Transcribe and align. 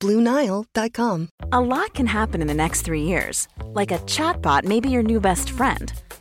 BlueNile.com. 0.00 1.28
A 1.52 1.60
lot 1.60 1.94
can 1.94 2.06
happen 2.06 2.40
in 2.40 2.48
the 2.48 2.54
next 2.54 2.82
three 2.82 3.02
years. 3.02 3.48
Like 3.72 3.92
a 3.92 3.98
chatbot 3.98 4.64
may 4.64 4.80
be 4.80 4.90
your 4.90 5.02
new 5.02 5.20
best 5.20 5.50
friend. 5.50 5.92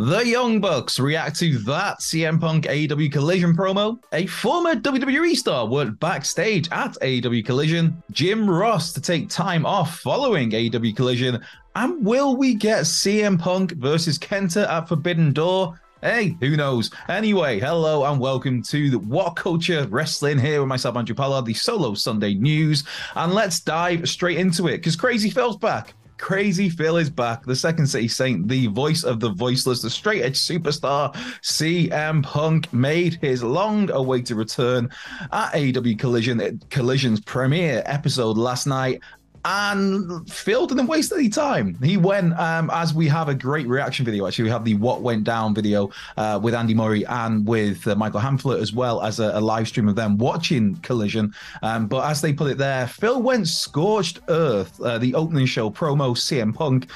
The 0.00 0.24
Young 0.24 0.60
Bucks 0.60 1.00
react 1.00 1.40
to 1.40 1.58
that 1.58 1.98
CM 1.98 2.40
Punk 2.40 2.66
AEW 2.66 3.10
Collision 3.10 3.56
promo. 3.56 3.98
A 4.12 4.26
former 4.26 4.76
WWE 4.76 5.34
star 5.34 5.66
worked 5.66 5.98
backstage 5.98 6.68
at 6.70 6.92
AEW 7.02 7.44
Collision. 7.44 8.00
Jim 8.12 8.48
Ross 8.48 8.92
to 8.92 9.00
take 9.00 9.28
time 9.28 9.66
off 9.66 9.98
following 9.98 10.52
AEW 10.52 10.94
Collision. 10.94 11.44
And 11.74 12.06
will 12.06 12.36
we 12.36 12.54
get 12.54 12.82
CM 12.82 13.40
Punk 13.40 13.72
versus 13.72 14.20
Kenta 14.20 14.68
at 14.68 14.88
Forbidden 14.88 15.32
Door? 15.32 15.80
Hey, 16.00 16.36
who 16.38 16.56
knows? 16.56 16.92
Anyway, 17.08 17.58
hello 17.58 18.04
and 18.04 18.20
welcome 18.20 18.62
to 18.62 18.90
the 18.90 19.00
What 19.00 19.34
Culture 19.34 19.84
Wrestling 19.88 20.38
here 20.38 20.60
with 20.60 20.68
myself, 20.68 20.96
Andrew 20.96 21.16
Pollard, 21.16 21.44
the 21.44 21.54
Solo 21.54 21.94
Sunday 21.94 22.34
News. 22.34 22.84
And 23.16 23.34
let's 23.34 23.58
dive 23.58 24.08
straight 24.08 24.38
into 24.38 24.68
it 24.68 24.76
because 24.76 24.94
Crazy 24.94 25.28
Phil's 25.28 25.56
back. 25.56 25.94
Crazy 26.18 26.68
Phil 26.68 26.96
is 26.96 27.08
back, 27.08 27.44
the 27.44 27.56
Second 27.56 27.86
City 27.86 28.08
Saint, 28.08 28.48
the 28.48 28.66
voice 28.66 29.04
of 29.04 29.20
the 29.20 29.30
voiceless, 29.30 29.82
the 29.82 29.90
straight 29.90 30.22
edge 30.22 30.36
superstar. 30.36 31.14
CM 31.42 32.22
Punk 32.22 32.72
made 32.72 33.14
his 33.20 33.42
long 33.42 33.90
awaited 33.90 34.36
return 34.36 34.90
at 35.32 35.52
AEW 35.52 35.98
Collision, 35.98 36.60
Collision's 36.70 37.20
premiere 37.20 37.82
episode 37.86 38.36
last 38.36 38.66
night 38.66 39.00
and 39.48 40.30
Phil 40.30 40.66
didn't 40.66 40.88
waste 40.88 41.10
any 41.10 41.30
time. 41.30 41.74
He 41.82 41.96
went 41.96 42.38
um, 42.38 42.70
as 42.70 42.92
we 42.92 43.08
have 43.08 43.30
a 43.30 43.34
great 43.34 43.66
reaction 43.66 44.04
video. 44.04 44.26
Actually, 44.26 44.44
we 44.44 44.50
have 44.50 44.64
the 44.64 44.74
what 44.74 45.00
went 45.00 45.24
down 45.24 45.54
video 45.54 45.90
uh, 46.18 46.38
with 46.42 46.54
Andy 46.54 46.74
Murray 46.74 47.06
and 47.06 47.46
with 47.46 47.86
uh, 47.88 47.94
Michael 47.94 48.20
Hamflett 48.20 48.60
as 48.60 48.74
well 48.74 49.00
as 49.00 49.20
a, 49.20 49.30
a, 49.38 49.40
live 49.40 49.66
stream 49.66 49.88
of 49.88 49.96
them 49.96 50.18
watching 50.18 50.76
Collision. 50.82 51.32
Um, 51.62 51.86
but 51.86 52.04
as 52.04 52.20
they 52.20 52.34
put 52.34 52.50
it 52.50 52.58
there, 52.58 52.86
Phil 52.88 53.22
went 53.22 53.48
scorched 53.48 54.20
earth. 54.28 54.78
Uh, 54.82 54.98
the 54.98 55.14
opening 55.14 55.46
show 55.46 55.70
promo, 55.70 56.14
CM 56.14 56.54
Punk 56.54 56.88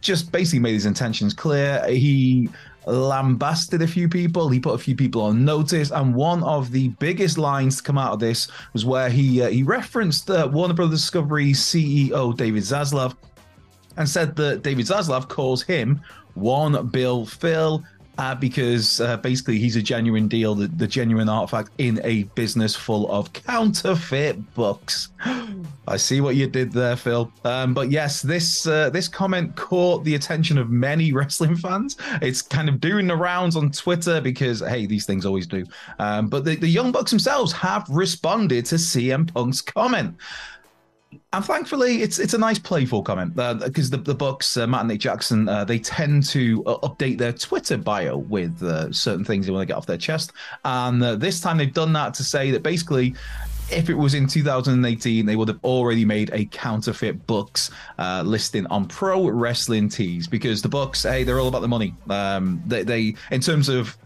just 0.00 0.32
basically 0.32 0.60
made 0.60 0.74
his 0.74 0.86
intentions 0.86 1.34
clear. 1.34 1.84
He 1.86 2.48
lambasted 2.90 3.82
a 3.82 3.86
few 3.86 4.08
people. 4.08 4.48
He 4.48 4.60
put 4.60 4.74
a 4.74 4.78
few 4.78 4.96
people 4.96 5.22
on 5.22 5.44
notice, 5.44 5.90
and 5.90 6.14
one 6.14 6.42
of 6.42 6.72
the 6.72 6.88
biggest 7.00 7.38
lines 7.38 7.76
to 7.76 7.82
come 7.82 7.98
out 7.98 8.12
of 8.12 8.20
this 8.20 8.48
was 8.72 8.84
where 8.84 9.08
he 9.08 9.42
uh, 9.42 9.48
he 9.48 9.62
referenced 9.62 10.30
uh, 10.30 10.48
Warner 10.52 10.74
Brothers 10.74 11.00
Discovery 11.00 11.52
CEO 11.52 12.36
David 12.36 12.62
Zaslav 12.62 13.16
and 13.96 14.08
said 14.08 14.36
that 14.36 14.62
David 14.62 14.86
Zaslav 14.86 15.28
calls 15.28 15.62
him 15.62 16.00
one 16.34 16.86
Bill 16.88 17.26
Phil 17.26 17.82
uh, 18.20 18.34
because 18.34 19.00
uh, 19.00 19.16
basically 19.16 19.58
he's 19.58 19.76
a 19.76 19.82
genuine 19.82 20.28
deal, 20.28 20.54
the, 20.54 20.68
the, 20.68 20.86
genuine 20.86 21.26
artifact 21.26 21.70
in 21.78 21.98
a 22.04 22.24
business 22.34 22.76
full 22.76 23.10
of 23.10 23.32
counterfeit 23.32 24.54
Bucks. 24.54 25.08
I 25.88 25.96
see 25.96 26.20
what 26.20 26.36
you 26.36 26.46
did 26.46 26.70
there, 26.70 26.96
Phil. 26.96 27.32
Um, 27.44 27.72
but 27.72 27.90
yes, 27.90 28.20
this 28.20 28.66
uh, 28.66 28.90
this 28.90 29.08
comment 29.08 29.56
caught 29.56 30.04
the 30.04 30.16
attention 30.16 30.58
of 30.58 30.68
many 30.68 31.12
wrestling 31.14 31.56
fans. 31.56 31.96
It's 32.20 32.42
kind 32.42 32.68
of 32.68 32.78
doing 32.78 33.06
the 33.06 33.16
rounds 33.16 33.56
on 33.56 33.70
Twitter 33.70 34.20
because 34.20 34.60
hey, 34.60 34.84
these 34.84 35.06
things 35.06 35.24
always 35.24 35.46
do. 35.46 35.64
Um, 35.98 36.28
but 36.28 36.44
the, 36.44 36.56
the 36.56 36.68
Young 36.68 36.92
Bucks 36.92 37.10
themselves 37.10 37.52
have 37.54 37.88
responded 37.88 38.66
to 38.66 38.74
CM 38.74 39.32
Punk's 39.32 39.62
comment 39.62 40.14
and 41.32 41.44
thankfully, 41.44 42.02
it's 42.02 42.18
it's 42.18 42.34
a 42.34 42.38
nice 42.38 42.58
playful 42.58 43.02
comment 43.02 43.36
because 43.36 43.92
uh, 43.92 43.96
the 43.96 44.02
the 44.02 44.14
Bucks, 44.14 44.56
uh, 44.56 44.66
Matt 44.66 44.80
and 44.80 44.88
Nick 44.88 45.00
Jackson, 45.00 45.48
uh, 45.48 45.64
they 45.64 45.78
tend 45.78 46.24
to 46.30 46.64
uh, 46.66 46.78
update 46.78 47.18
their 47.18 47.32
Twitter 47.32 47.76
bio 47.76 48.16
with 48.16 48.60
uh, 48.64 48.92
certain 48.92 49.24
things 49.24 49.46
they 49.46 49.52
want 49.52 49.62
to 49.62 49.66
get 49.66 49.76
off 49.76 49.86
their 49.86 49.96
chest, 49.96 50.32
and 50.64 51.02
uh, 51.02 51.14
this 51.14 51.40
time 51.40 51.56
they've 51.56 51.72
done 51.72 51.92
that 51.92 52.14
to 52.14 52.24
say 52.24 52.50
that 52.50 52.62
basically. 52.62 53.14
If 53.72 53.88
it 53.88 53.94
was 53.94 54.14
in 54.14 54.26
2018, 54.26 55.24
they 55.24 55.36
would 55.36 55.46
have 55.46 55.60
already 55.62 56.04
made 56.04 56.30
a 56.32 56.44
counterfeit 56.46 57.24
Bucks 57.28 57.70
listing 58.24 58.66
on 58.66 58.88
Pro 58.88 59.28
Wrestling 59.28 59.88
Tees 59.88 60.26
because 60.26 60.60
the 60.60 60.68
Bucks, 60.68 61.04
hey, 61.04 61.22
they're 61.22 61.38
all 61.38 61.46
about 61.46 61.62
the 61.62 61.68
money. 61.68 61.94
Um, 62.08 62.60
they, 62.66 62.82
they, 62.82 63.14
in 63.30 63.40
terms 63.40 63.68
of 63.68 63.96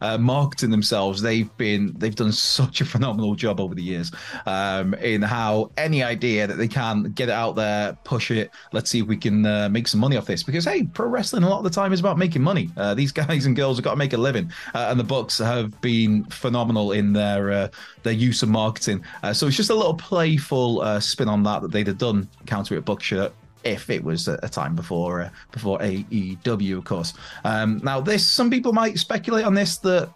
uh, 0.00 0.18
marketing 0.18 0.70
themselves, 0.70 1.22
they've 1.22 1.54
been 1.56 1.94
they've 1.96 2.14
done 2.14 2.32
such 2.32 2.80
a 2.80 2.84
phenomenal 2.84 3.34
job 3.34 3.60
over 3.60 3.74
the 3.74 3.82
years 3.82 4.12
um, 4.46 4.94
in 4.94 5.22
how 5.22 5.70
any 5.76 6.02
idea 6.02 6.46
that 6.46 6.56
they 6.56 6.68
can 6.68 7.04
get 7.12 7.28
it 7.28 7.32
out 7.32 7.56
there, 7.56 7.96
push 8.04 8.30
it. 8.30 8.50
Let's 8.72 8.90
see 8.90 9.00
if 9.00 9.06
we 9.06 9.16
can 9.16 9.46
uh, 9.46 9.68
make 9.68 9.88
some 9.88 10.00
money 10.00 10.16
off 10.16 10.26
this 10.26 10.42
because 10.42 10.64
hey, 10.64 10.84
pro 10.84 11.06
wrestling 11.06 11.42
a 11.42 11.48
lot 11.48 11.58
of 11.58 11.64
the 11.64 11.70
time 11.70 11.92
is 11.92 12.00
about 12.00 12.18
making 12.18 12.42
money. 12.42 12.70
Uh, 12.76 12.94
these 12.94 13.12
guys 13.12 13.46
and 13.46 13.56
girls 13.56 13.78
have 13.78 13.84
got 13.84 13.92
to 13.92 13.96
make 13.96 14.12
a 14.12 14.18
living, 14.18 14.50
uh, 14.74 14.88
and 14.90 14.98
the 14.98 15.04
Bucks 15.04 15.38
have 15.38 15.80
been 15.80 16.24
phenomenal 16.24 16.92
in 16.92 17.12
their 17.12 17.50
uh, 17.50 17.68
their 18.02 18.12
use 18.12 18.42
of 18.42 18.48
marketing. 18.48 19.02
Uh, 19.22 19.32
so 19.32 19.46
it's 19.46 19.56
just 19.56 19.70
a 19.70 19.74
little 19.74 19.94
playful 19.94 21.00
spin 21.00 21.28
on 21.28 21.42
that 21.42 21.62
that 21.62 21.72
they'd 21.72 21.86
have 21.86 21.98
done 21.98 22.28
counter 22.46 22.76
it 22.76 22.84
book 22.84 23.02
shirt 23.02 23.32
if 23.66 23.90
it 23.90 24.02
was 24.02 24.28
a, 24.28 24.36
time 24.48 24.74
before 24.74 25.22
uh, 25.22 25.30
before 25.52 25.78
AEW, 25.80 26.78
of 26.78 26.84
course. 26.84 27.12
Um, 27.44 27.80
now, 27.82 28.00
this 28.00 28.26
some 28.26 28.50
people 28.50 28.72
might 28.72 28.98
speculate 28.98 29.44
on 29.44 29.54
this 29.54 29.78
that 29.78 30.10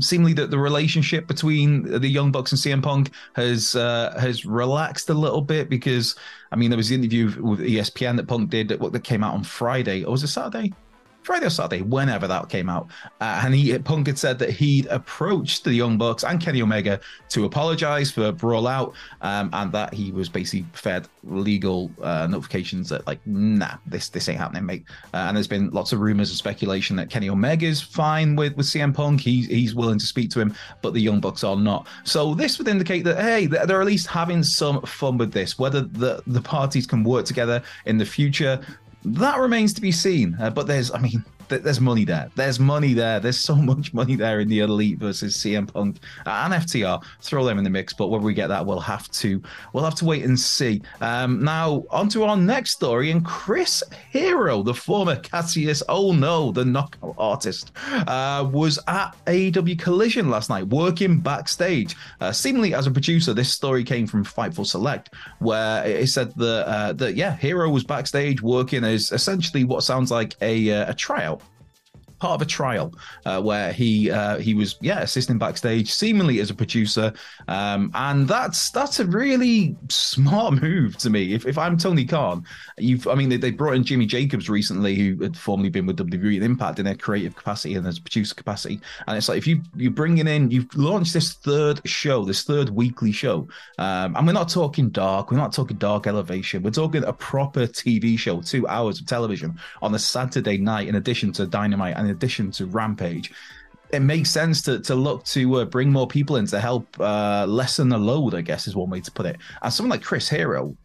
seemingly 0.00 0.32
that 0.34 0.50
the 0.50 0.58
relationship 0.58 1.26
between 1.26 2.00
the 2.00 2.08
Young 2.08 2.32
Bucks 2.32 2.52
and 2.52 2.60
CM 2.60 2.82
Punk 2.82 3.10
has 3.34 3.76
uh, 3.76 4.16
has 4.18 4.44
relaxed 4.44 5.08
a 5.10 5.14
little 5.14 5.40
bit 5.40 5.68
because 5.68 6.16
I 6.52 6.56
mean 6.56 6.70
there 6.70 6.76
was 6.76 6.88
the 6.88 6.96
interview 6.96 7.26
with 7.40 7.60
ESPN 7.60 8.16
that 8.16 8.26
Punk 8.26 8.50
did 8.50 8.68
that, 8.68 8.80
that 8.92 9.04
came 9.04 9.22
out 9.22 9.34
on 9.34 9.44
Friday 9.44 10.04
or 10.04 10.12
was 10.12 10.24
it 10.24 10.28
Saturday? 10.28 10.72
Friday 11.24 11.46
or 11.46 11.50
Saturday, 11.50 11.82
whenever 11.82 12.28
that 12.28 12.48
came 12.48 12.68
out. 12.68 12.88
Uh, 13.20 13.42
and 13.44 13.54
he 13.54 13.76
Punk 13.78 14.06
had 14.06 14.18
said 14.18 14.38
that 14.38 14.50
he'd 14.50 14.86
approached 14.86 15.64
the 15.64 15.72
Young 15.72 15.98
Bucks 15.98 16.22
and 16.22 16.40
Kenny 16.40 16.62
Omega 16.62 17.00
to 17.30 17.44
apologize 17.44 18.10
for 18.10 18.30
Brawl 18.30 18.66
Out, 18.66 18.94
um, 19.22 19.50
and 19.52 19.72
that 19.72 19.92
he 19.94 20.12
was 20.12 20.28
basically 20.28 20.66
fed 20.72 21.08
legal 21.24 21.90
uh, 22.02 22.26
notifications 22.26 22.88
that 22.90 23.06
like, 23.06 23.20
nah, 23.26 23.76
this 23.86 24.10
this 24.10 24.28
ain't 24.28 24.38
happening, 24.38 24.66
mate. 24.66 24.84
Uh, 25.12 25.18
and 25.28 25.36
there's 25.36 25.48
been 25.48 25.70
lots 25.70 25.92
of 25.92 26.00
rumors 26.00 26.30
and 26.30 26.36
speculation 26.36 26.96
that 26.96 27.10
Kenny 27.10 27.28
Omega's 27.28 27.80
fine 27.80 28.36
with 28.36 28.54
with 28.56 28.66
CM 28.66 28.94
Punk. 28.94 29.20
He's 29.20 29.46
he's 29.46 29.74
willing 29.74 29.98
to 29.98 30.06
speak 30.06 30.30
to 30.30 30.40
him, 30.40 30.54
but 30.82 30.92
the 30.92 31.00
Young 31.00 31.20
Bucks 31.20 31.42
are 31.42 31.56
not. 31.56 31.88
So 32.04 32.34
this 32.34 32.58
would 32.58 32.68
indicate 32.68 33.04
that 33.04 33.20
hey, 33.20 33.46
they're 33.46 33.80
at 33.80 33.86
least 33.86 34.06
having 34.06 34.42
some 34.42 34.82
fun 34.82 35.16
with 35.18 35.32
this. 35.32 35.58
Whether 35.58 35.82
the 35.82 36.22
the 36.26 36.42
parties 36.42 36.86
can 36.86 37.02
work 37.02 37.24
together 37.24 37.62
in 37.86 37.98
the 37.98 38.06
future 38.06 38.60
that 39.04 39.38
remains 39.38 39.72
to 39.74 39.80
be 39.80 39.92
seen. 39.92 40.36
Uh, 40.40 40.50
but 40.50 40.66
there's, 40.66 40.90
I 40.90 40.98
mean, 40.98 41.24
there's 41.48 41.80
money 41.80 42.04
there. 42.04 42.30
There's 42.34 42.58
money 42.58 42.94
there. 42.94 43.20
There's 43.20 43.38
so 43.38 43.54
much 43.72 43.92
money 43.94 44.16
there 44.16 44.40
in 44.40 44.48
the 44.48 44.60
Elite 44.60 44.98
versus 44.98 45.36
CM 45.36 45.72
Punk 45.72 45.98
and 46.26 46.54
FTR. 46.54 47.02
Throw 47.20 47.44
them 47.44 47.58
in 47.58 47.64
the 47.64 47.70
mix, 47.70 47.92
but 47.92 48.08
whether 48.08 48.24
we 48.24 48.34
get 48.34 48.48
that, 48.48 48.64
we'll 48.64 48.80
have 48.80 49.10
to 49.12 49.42
we'll 49.72 49.84
have 49.84 49.94
to 49.96 50.04
wait 50.04 50.24
and 50.24 50.38
see. 50.38 50.82
Um, 51.00 51.42
now 51.44 51.84
on 51.90 52.08
to 52.10 52.24
our 52.24 52.36
next 52.36 52.72
story, 52.72 53.10
and 53.10 53.24
Chris 53.24 53.82
Hero, 54.10 54.62
the 54.62 54.74
former 54.74 55.16
Cassius, 55.16 55.82
oh 55.88 56.12
no, 56.12 56.52
the 56.52 56.64
knockout 56.64 57.14
artist, 57.18 57.72
uh, 58.06 58.48
was 58.50 58.78
at 58.86 59.14
AEW 59.26 59.78
Collision 59.78 60.30
last 60.30 60.50
night, 60.50 60.66
working 60.68 61.18
backstage, 61.18 61.96
uh, 62.20 62.32
seemingly 62.32 62.74
as 62.74 62.86
a 62.86 62.90
producer. 62.90 63.34
This 63.34 63.52
story 63.52 63.84
came 63.84 64.06
from 64.06 64.24
Fightful 64.24 64.66
Select, 64.66 65.10
where 65.38 65.84
it 65.84 66.08
said 66.08 66.34
that 66.36 66.66
uh, 66.68 66.92
that 66.94 67.16
yeah, 67.16 67.36
Hero 67.36 67.68
was 67.70 67.84
backstage 67.84 68.42
working 68.42 68.84
as 68.84 69.12
essentially 69.12 69.64
what 69.64 69.82
sounds 69.82 70.10
like 70.10 70.34
a 70.40 70.70
uh, 70.70 70.90
a 70.90 70.94
tryout 70.94 71.42
part 72.24 72.40
of 72.40 72.42
a 72.42 72.48
trial 72.48 72.94
uh, 73.26 73.42
where 73.42 73.70
he 73.70 74.10
uh, 74.10 74.38
he 74.38 74.54
was 74.54 74.76
yeah 74.80 75.00
assisting 75.00 75.36
backstage, 75.36 75.92
seemingly 75.92 76.40
as 76.40 76.48
a 76.48 76.54
producer, 76.54 77.12
um, 77.48 77.90
and 77.92 78.26
that's 78.26 78.70
that's 78.70 78.98
a 78.98 79.04
really 79.04 79.76
smart 79.90 80.54
move 80.62 80.96
to 80.96 81.10
me. 81.10 81.34
If, 81.34 81.46
if 81.46 81.58
I'm 81.58 81.76
Tony 81.76 82.06
Khan, 82.06 82.42
you've 82.78 83.06
I 83.06 83.14
mean 83.14 83.28
they, 83.28 83.36
they 83.36 83.50
brought 83.50 83.74
in 83.74 83.84
Jimmy 83.84 84.06
Jacobs 84.06 84.48
recently, 84.48 84.94
who 84.94 85.22
had 85.22 85.36
formerly 85.36 85.68
been 85.68 85.84
with 85.84 85.98
WWE 85.98 86.36
and 86.36 86.44
Impact 86.44 86.78
in 86.78 86.86
their 86.86 86.94
creative 86.94 87.36
capacity 87.36 87.74
and 87.74 87.86
as 87.86 87.98
producer 87.98 88.34
capacity, 88.34 88.80
and 89.06 89.18
it's 89.18 89.28
like 89.28 89.36
if 89.36 89.46
you 89.46 89.60
you're 89.76 89.90
bringing 89.90 90.26
in 90.26 90.50
you've 90.50 90.74
launched 90.74 91.12
this 91.12 91.34
third 91.34 91.82
show, 91.86 92.24
this 92.24 92.44
third 92.44 92.70
weekly 92.70 93.12
show, 93.12 93.46
um, 93.76 94.16
and 94.16 94.26
we're 94.26 94.32
not 94.32 94.48
talking 94.48 94.88
dark, 94.88 95.30
we're 95.30 95.36
not 95.36 95.52
talking 95.52 95.76
dark 95.76 96.06
elevation, 96.06 96.62
we're 96.62 96.70
talking 96.70 97.04
a 97.04 97.12
proper 97.12 97.66
TV 97.66 98.18
show, 98.18 98.40
two 98.40 98.66
hours 98.66 98.98
of 98.98 99.06
television 99.06 99.58
on 99.82 99.94
a 99.94 99.98
Saturday 99.98 100.56
night, 100.56 100.88
in 100.88 100.94
addition 100.94 101.30
to 101.32 101.44
Dynamite 101.44 101.96
and 101.98 102.13
addition 102.14 102.50
to 102.52 102.66
Rampage 102.66 103.30
it 103.90 104.00
makes 104.00 104.30
sense 104.30 104.60
to 104.62 104.80
to 104.80 104.94
look 104.94 105.24
to 105.24 105.60
uh, 105.60 105.64
bring 105.64 105.90
more 105.90 106.06
people 106.06 106.36
in 106.36 106.46
to 106.46 106.60
help 106.60 106.88
uh, 106.98 107.46
lessen 107.46 107.88
the 107.88 107.98
load. 107.98 108.34
I 108.34 108.40
guess 108.40 108.66
is 108.66 108.74
one 108.74 108.90
way 108.90 109.00
to 109.00 109.10
put 109.10 109.26
it. 109.26 109.36
And 109.62 109.72
someone 109.72 109.90
like 109.90 110.02
Chris 110.02 110.28
Hero, 110.28 110.76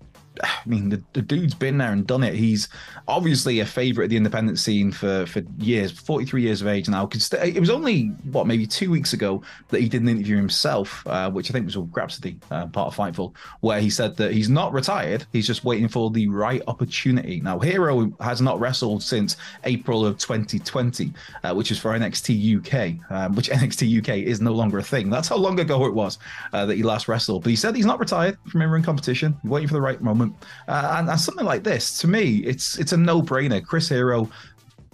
I 0.43 0.61
mean, 0.65 0.89
the, 0.89 1.01
the 1.13 1.21
dude's 1.21 1.53
been 1.53 1.77
there 1.77 1.91
and 1.91 2.05
done 2.05 2.23
it. 2.23 2.33
He's 2.33 2.67
obviously 3.07 3.59
a 3.59 3.65
favorite 3.65 4.05
of 4.05 4.09
the 4.11 4.17
independent 4.17 4.59
scene 4.59 4.91
for 4.91 5.25
for 5.25 5.41
years, 5.57 5.91
43 5.91 6.41
years 6.41 6.61
of 6.61 6.67
age 6.67 6.89
now. 6.89 7.05
Because 7.05 7.31
it 7.33 7.59
was 7.59 7.69
only 7.69 8.07
what 8.31 8.47
maybe 8.47 8.65
two 8.65 8.91
weeks 8.91 9.13
ago 9.13 9.41
that 9.69 9.81
he 9.81 9.89
did 9.89 10.01
an 10.01 10.09
interview 10.09 10.35
himself, 10.35 11.05
uh, 11.07 11.29
which 11.29 11.49
I 11.49 11.53
think 11.53 11.65
was 11.65 11.77
with 11.77 11.91
Grapsody, 11.91 12.37
uh, 12.51 12.67
part 12.67 12.87
of 12.87 12.95
Fightful, 12.95 13.35
where 13.61 13.79
he 13.79 13.89
said 13.89 14.15
that 14.17 14.31
he's 14.31 14.49
not 14.49 14.73
retired. 14.73 15.25
He's 15.33 15.47
just 15.47 15.63
waiting 15.63 15.87
for 15.87 16.11
the 16.11 16.27
right 16.27 16.61
opportunity. 16.67 17.41
Now, 17.41 17.59
Hero 17.59 18.11
has 18.19 18.41
not 18.41 18.59
wrestled 18.59 19.03
since 19.03 19.37
April 19.63 20.05
of 20.05 20.17
2020, 20.17 21.13
uh, 21.43 21.53
which 21.53 21.71
is 21.71 21.79
for 21.79 21.91
NXT 21.91 22.57
UK, 22.57 23.11
um, 23.11 23.35
which 23.35 23.49
NXT 23.49 23.99
UK 23.99 24.17
is 24.17 24.41
no 24.41 24.53
longer 24.53 24.79
a 24.79 24.83
thing. 24.83 25.09
That's 25.09 25.27
how 25.27 25.37
long 25.37 25.59
ago 25.59 25.85
it 25.85 25.93
was 25.93 26.19
uh, 26.53 26.65
that 26.65 26.75
he 26.75 26.83
last 26.83 27.07
wrestled. 27.07 27.43
But 27.43 27.49
he 27.49 27.55
said 27.55 27.75
he's 27.75 27.85
not 27.85 27.99
retired 27.99 28.37
from 28.47 28.61
in-ring 28.61 28.83
competition. 28.83 29.37
He's 29.41 29.51
waiting 29.51 29.67
for 29.67 29.73
the 29.73 29.81
right 29.81 30.01
moment. 30.01 30.28
Uh, 30.67 30.95
and, 30.97 31.09
and, 31.09 31.19
something 31.19 31.45
like 31.45 31.63
this, 31.63 31.97
to 31.99 32.07
me, 32.07 32.37
it's 32.37 32.77
it's 32.79 32.91
a 32.91 32.97
no-brainer. 32.97 33.63
Chris 33.65 33.89
Hero, 33.89 34.29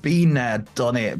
been 0.06 0.36
there, 0.36 0.64
done 0.76 0.96
it, 0.96 1.20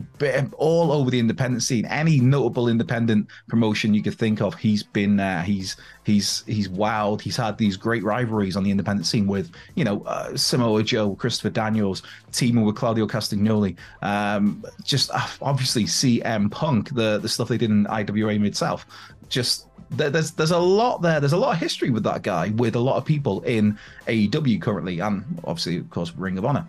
all 0.60 0.92
over 0.92 1.10
the 1.10 1.18
independent 1.18 1.64
scene. 1.64 1.86
Any 1.86 2.20
notable 2.20 2.70
independent 2.70 3.28
promotion 3.48 3.96
you 3.96 4.04
could 4.04 4.14
think 4.14 4.42
of, 4.42 4.54
he's 4.54 4.84
been 4.84 5.16
there. 5.16 5.42
He's 5.42 5.76
he's 6.04 6.44
he's 6.46 6.70
wowed. 6.70 7.20
He's 7.20 7.36
had 7.36 7.58
these 7.58 7.78
great 7.78 8.04
rivalries 8.04 8.56
on 8.56 8.64
the 8.64 8.70
independent 8.70 9.08
scene 9.08 9.26
with 9.26 9.50
you 9.74 9.84
know 9.84 10.04
uh, 10.04 10.38
Samoa 10.38 10.84
Joe, 10.84 11.16
Christopher 11.16 11.50
Daniels, 11.50 12.04
teaming 12.32 12.64
with 12.64 12.76
Claudio 12.76 13.08
Castagnoli. 13.08 13.76
Um, 14.04 14.64
just 14.84 15.10
uh, 15.12 15.28
obviously 15.42 15.86
CM 15.86 16.52
Punk, 16.52 16.94
the 16.94 17.18
the 17.18 17.28
stuff 17.28 17.48
they 17.48 17.58
did 17.58 17.72
in 17.72 17.88
IWA 17.88 18.38
Mid 18.38 18.56
South. 18.56 18.86
Just 19.30 19.66
there's 19.98 20.32
there's 20.32 20.52
a 20.52 20.58
lot 20.58 21.02
there. 21.02 21.20
There's 21.20 21.34
a 21.34 21.38
lot 21.38 21.54
of 21.54 21.60
history 21.60 21.90
with 21.90 22.04
that 22.04 22.22
guy, 22.22 22.50
with 22.50 22.76
a 22.76 22.80
lot 22.80 22.98
of 22.98 23.06
people 23.06 23.42
in 23.42 23.78
AEW 24.08 24.62
currently, 24.62 25.00
and 25.00 25.24
obviously, 25.44 25.78
of 25.78 25.90
course, 25.90 26.14
Ring 26.16 26.38
of 26.38 26.46
Honor. 26.46 26.68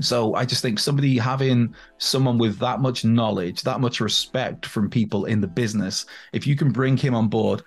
So 0.00 0.34
I 0.34 0.44
just 0.44 0.62
think 0.62 0.78
somebody 0.78 1.18
having 1.18 1.74
someone 1.98 2.38
with 2.38 2.58
that 2.58 2.80
much 2.80 3.04
knowledge, 3.04 3.62
that 3.62 3.80
much 3.80 4.00
respect 4.00 4.64
from 4.64 4.88
people 4.88 5.24
in 5.24 5.40
the 5.40 5.48
business, 5.48 6.06
if 6.32 6.46
you 6.46 6.54
can 6.54 6.70
bring 6.70 6.96
him 6.96 7.14
on 7.14 7.26
board, 7.26 7.62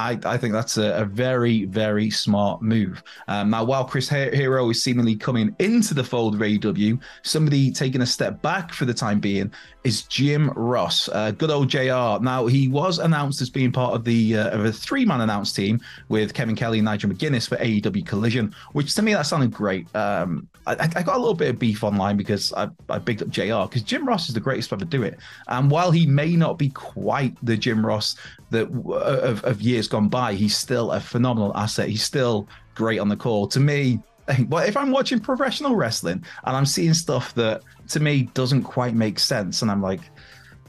I, 0.00 0.18
I 0.24 0.36
think 0.38 0.52
that's 0.52 0.78
a, 0.78 1.02
a, 1.02 1.04
very, 1.04 1.66
very 1.66 2.10
smart 2.10 2.62
move. 2.62 3.02
Um, 3.28 3.50
now, 3.50 3.64
while 3.64 3.84
Chris 3.84 4.08
Hero 4.08 4.70
is 4.70 4.82
seemingly 4.82 5.14
coming 5.14 5.54
into 5.58 5.92
the 5.92 6.02
fold 6.02 6.34
of 6.34 6.40
AEW, 6.40 6.98
somebody 7.22 7.70
taking 7.70 8.00
a 8.00 8.06
step 8.06 8.40
back 8.40 8.72
for 8.72 8.86
the 8.86 8.94
time 8.94 9.20
being 9.20 9.52
is 9.84 10.02
Jim 10.02 10.50
Ross, 10.50 11.08
uh, 11.08 11.30
good 11.32 11.50
old 11.50 11.68
JR. 11.68 12.22
Now, 12.22 12.46
he 12.46 12.68
was 12.68 12.98
announced 12.98 13.40
as 13.40 13.50
being 13.50 13.72
part 13.72 13.94
of 13.94 14.04
the 14.04 14.36
uh, 14.36 14.50
of 14.50 14.64
a 14.64 14.72
three 14.72 15.04
man 15.04 15.20
announced 15.20 15.56
team 15.56 15.80
with 16.08 16.34
Kevin 16.34 16.54
Kelly 16.54 16.78
and 16.78 16.84
Nigel 16.84 17.10
McGuinness 17.10 17.48
for 17.48 17.56
AEW 17.56 18.06
Collision, 18.06 18.54
which 18.72 18.94
to 18.94 19.02
me 19.02 19.14
that 19.14 19.26
sounded 19.26 19.52
great. 19.52 19.94
Um, 19.94 20.48
I, 20.66 20.72
I, 20.72 21.02
got 21.02 21.16
a 21.16 21.18
little 21.18 21.34
bit 21.34 21.48
of 21.48 21.58
beef 21.58 21.82
online 21.82 22.16
because 22.16 22.52
I, 22.52 22.68
I 22.88 22.98
bigged 22.98 23.22
up 23.22 23.30
JR 23.30 23.62
because 23.62 23.82
Jim 23.82 24.06
Ross 24.06 24.28
is 24.28 24.34
the 24.34 24.40
greatest 24.40 24.68
to 24.68 24.74
ever 24.76 24.84
do 24.84 25.02
it. 25.02 25.18
And 25.48 25.70
while 25.70 25.90
he 25.90 26.06
may 26.06 26.36
not 26.36 26.58
be 26.58 26.68
quite 26.68 27.34
the 27.42 27.56
Jim 27.56 27.84
Ross 27.84 28.16
that 28.50 28.66
of, 28.66 29.42
of 29.44 29.62
years 29.62 29.88
gone 29.90 30.08
by, 30.08 30.34
he's 30.34 30.56
still 30.56 30.92
a 30.92 31.00
phenomenal 31.00 31.54
asset. 31.56 31.88
He's 31.88 32.02
still 32.02 32.48
great 32.74 32.98
on 32.98 33.08
the 33.08 33.16
call. 33.16 33.46
To 33.48 33.60
me, 33.60 34.00
but 34.46 34.68
if 34.68 34.76
I'm 34.76 34.90
watching 34.90 35.20
professional 35.20 35.76
wrestling 35.76 36.24
and 36.44 36.56
I'm 36.56 36.66
seeing 36.66 36.94
stuff 36.94 37.34
that 37.34 37.62
to 37.88 38.00
me 38.00 38.22
doesn't 38.34 38.62
quite 38.62 38.94
make 38.94 39.18
sense, 39.18 39.62
and 39.62 39.70
I'm 39.70 39.82
like, 39.82 40.00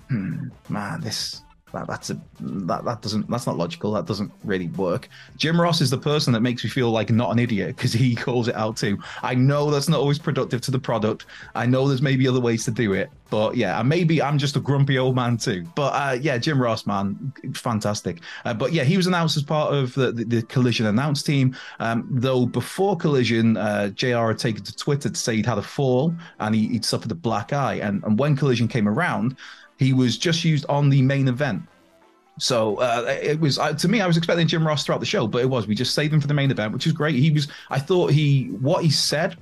hmm, 0.09 0.49
man, 0.67 0.99
this 1.01 1.41
that, 1.71 1.87
that's 1.87 2.09
a 2.09 2.19
that, 2.39 2.85
that 2.85 3.01
doesn't 3.01 3.29
that's 3.29 3.47
not 3.47 3.57
logical. 3.57 3.91
That 3.93 4.05
doesn't 4.05 4.31
really 4.43 4.67
work. 4.69 5.09
Jim 5.37 5.59
Ross 5.59 5.81
is 5.81 5.89
the 5.89 5.97
person 5.97 6.33
that 6.33 6.41
makes 6.41 6.63
me 6.63 6.69
feel 6.69 6.91
like 6.91 7.09
not 7.09 7.31
an 7.31 7.39
idiot 7.39 7.75
because 7.75 7.93
he 7.93 8.15
calls 8.27 8.47
it 8.47 8.55
out 8.55 8.77
too. 8.77 8.97
I 9.23 9.35
know 9.35 9.71
that's 9.71 9.87
not 9.87 9.99
always 9.99 10.19
productive 10.19 10.61
to 10.61 10.71
the 10.71 10.79
product. 10.79 11.25
I 11.55 11.65
know 11.65 11.87
there's 11.87 12.01
maybe 12.01 12.27
other 12.27 12.39
ways 12.39 12.65
to 12.65 12.71
do 12.71 12.93
it, 12.93 13.09
but 13.29 13.55
yeah, 13.55 13.79
and 13.79 13.87
maybe 13.87 14.21
I'm 14.21 14.37
just 14.37 14.55
a 14.55 14.59
grumpy 14.59 14.97
old 14.97 15.15
man 15.15 15.37
too. 15.37 15.65
But 15.75 15.93
uh, 15.93 16.17
yeah, 16.19 16.37
Jim 16.37 16.61
Ross, 16.61 16.85
man, 16.85 17.33
fantastic. 17.53 18.19
Uh, 18.45 18.53
but 18.53 18.73
yeah, 18.73 18.83
he 18.83 18.97
was 18.97 19.07
announced 19.07 19.37
as 19.37 19.43
part 19.43 19.73
of 19.73 19.93
the, 19.93 20.11
the, 20.11 20.25
the 20.25 20.41
Collision 20.43 20.85
announce 20.85 21.23
team. 21.23 21.55
Um, 21.79 22.07
though 22.11 22.45
before 22.45 22.97
Collision, 22.97 23.55
uh, 23.57 23.89
JR 23.89 24.27
had 24.27 24.37
taken 24.37 24.63
to 24.63 24.75
Twitter 24.75 25.09
to 25.09 25.15
say 25.15 25.37
he'd 25.37 25.45
had 25.45 25.57
a 25.57 25.63
fall 25.63 26.13
and 26.39 26.53
he, 26.53 26.67
would 26.73 26.85
suffered 26.85 27.11
a 27.11 27.15
black 27.15 27.53
eye. 27.53 27.75
And, 27.75 28.03
and 28.03 28.19
when 28.19 28.35
Collision 28.35 28.67
came 28.67 28.87
around, 28.87 29.37
he 29.81 29.93
was 29.93 30.17
just 30.17 30.43
used 30.43 30.65
on 30.69 30.89
the 30.89 31.01
main 31.01 31.27
event. 31.27 31.63
So 32.39 32.77
uh, 32.77 33.17
it 33.21 33.39
was 33.39 33.57
uh, 33.57 33.73
to 33.73 33.87
me. 33.87 33.99
I 33.99 34.07
was 34.07 34.15
expecting 34.15 34.47
Jim 34.47 34.65
Ross 34.65 34.85
throughout 34.85 34.99
the 34.99 35.05
show, 35.05 35.27
but 35.27 35.41
it 35.41 35.49
was 35.49 35.67
we 35.67 35.75
just 35.75 35.95
saved 35.95 36.13
him 36.13 36.21
for 36.21 36.27
the 36.27 36.33
main 36.33 36.51
event, 36.51 36.71
which 36.71 36.87
is 36.87 36.93
great. 36.93 37.15
He 37.15 37.31
was. 37.31 37.47
I 37.69 37.79
thought 37.79 38.11
he 38.11 38.45
what 38.61 38.83
he 38.83 38.91
said 38.91 39.37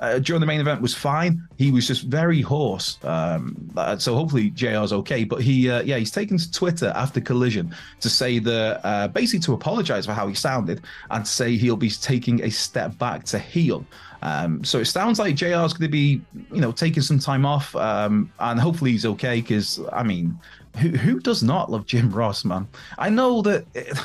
uh, 0.00 0.18
during 0.18 0.40
the 0.40 0.46
main 0.46 0.60
event 0.60 0.80
was 0.80 0.94
fine. 0.94 1.46
He 1.58 1.70
was 1.70 1.86
just 1.86 2.02
very 2.02 2.40
hoarse. 2.40 2.98
Um, 3.04 3.70
uh, 3.76 3.98
so 3.98 4.14
hopefully 4.14 4.50
JR's 4.50 4.92
okay. 4.92 5.24
But 5.24 5.42
he, 5.42 5.70
uh, 5.70 5.82
yeah, 5.82 5.98
he's 5.98 6.10
taken 6.10 6.38
to 6.38 6.50
Twitter 6.50 6.92
after 6.96 7.20
Collision 7.20 7.74
to 8.00 8.08
say 8.08 8.38
that 8.38 8.80
uh, 8.84 9.08
basically 9.08 9.40
to 9.40 9.52
apologize 9.52 10.06
for 10.06 10.12
how 10.12 10.26
he 10.26 10.34
sounded 10.34 10.82
and 11.10 11.26
say 11.26 11.56
he'll 11.56 11.76
be 11.76 11.90
taking 11.90 12.42
a 12.42 12.50
step 12.50 12.98
back 12.98 13.24
to 13.24 13.38
heal. 13.38 13.84
Um, 14.22 14.64
so 14.64 14.78
it 14.80 14.86
sounds 14.86 15.18
like 15.18 15.34
JR's 15.34 15.72
going 15.72 15.82
to 15.82 15.88
be, 15.88 16.20
you 16.52 16.60
know, 16.60 16.72
taking 16.72 17.02
some 17.02 17.18
time 17.18 17.46
off, 17.46 17.74
um, 17.76 18.30
and 18.38 18.60
hopefully 18.60 18.92
he's 18.92 19.06
okay. 19.06 19.40
Because 19.40 19.80
I 19.92 20.02
mean, 20.02 20.38
who 20.76 20.90
who 20.90 21.20
does 21.20 21.42
not 21.42 21.70
love 21.70 21.86
Jim 21.86 22.10
Ross, 22.10 22.44
man? 22.44 22.68
I 22.98 23.08
know 23.10 23.42
that. 23.42 23.66
It, 23.74 23.98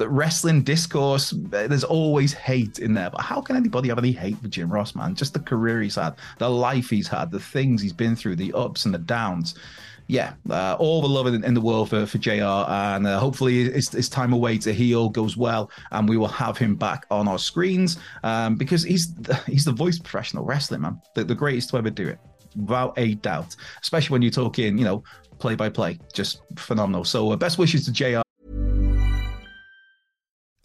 that 0.00 0.08
wrestling 0.08 0.62
discourse, 0.62 1.32
there's 1.36 1.84
always 1.84 2.32
hate 2.32 2.78
in 2.78 2.94
there. 2.94 3.10
But 3.10 3.20
how 3.22 3.40
can 3.40 3.56
anybody 3.56 3.88
have 3.88 3.98
any 3.98 4.12
hate 4.12 4.38
for 4.38 4.48
Jim 4.48 4.70
Ross, 4.70 4.94
man? 4.94 5.14
Just 5.14 5.32
the 5.32 5.40
career 5.40 5.80
he's 5.80 5.94
had, 5.94 6.16
the 6.38 6.50
life 6.50 6.90
he's 6.90 7.08
had, 7.08 7.30
the 7.30 7.40
things 7.40 7.80
he's 7.80 7.92
been 7.92 8.16
through, 8.16 8.36
the 8.36 8.52
ups 8.52 8.84
and 8.84 8.92
the 8.92 8.98
downs 8.98 9.54
yeah, 10.10 10.32
uh, 10.50 10.74
all 10.80 11.00
the 11.00 11.08
love 11.08 11.28
in, 11.28 11.44
in, 11.44 11.54
the 11.54 11.60
world 11.60 11.88
for, 11.88 12.04
for 12.04 12.18
JR. 12.18 12.42
And 12.42 13.06
uh, 13.06 13.20
hopefully 13.20 13.70
his, 13.70 13.90
his, 13.90 14.08
time 14.08 14.32
away 14.32 14.58
to 14.58 14.72
heal 14.72 15.08
goes 15.08 15.36
well 15.36 15.70
and 15.92 16.08
we 16.08 16.16
will 16.16 16.26
have 16.26 16.58
him 16.58 16.74
back 16.74 17.06
on 17.12 17.28
our 17.28 17.38
screens 17.38 17.96
um, 18.24 18.56
because 18.56 18.82
he's 18.82 19.14
the, 19.14 19.36
he's 19.46 19.64
the 19.64 19.70
voice 19.70 20.00
professional 20.00 20.44
wrestling, 20.44 20.80
man. 20.80 21.00
The, 21.14 21.22
the 21.22 21.36
greatest 21.36 21.70
to 21.70 21.76
ever 21.76 21.90
do 21.90 22.08
it, 22.08 22.18
without 22.56 22.94
a 22.96 23.14
doubt. 23.14 23.54
Especially 23.82 24.12
when 24.12 24.22
you're 24.22 24.32
talking, 24.32 24.76
you 24.76 24.84
know, 24.84 25.04
play 25.38 25.54
by 25.54 25.68
play. 25.68 26.00
Just 26.12 26.42
phenomenal. 26.56 27.04
So 27.04 27.30
uh, 27.30 27.36
best 27.36 27.56
wishes 27.56 27.84
to 27.84 27.92
JR. 27.92 28.22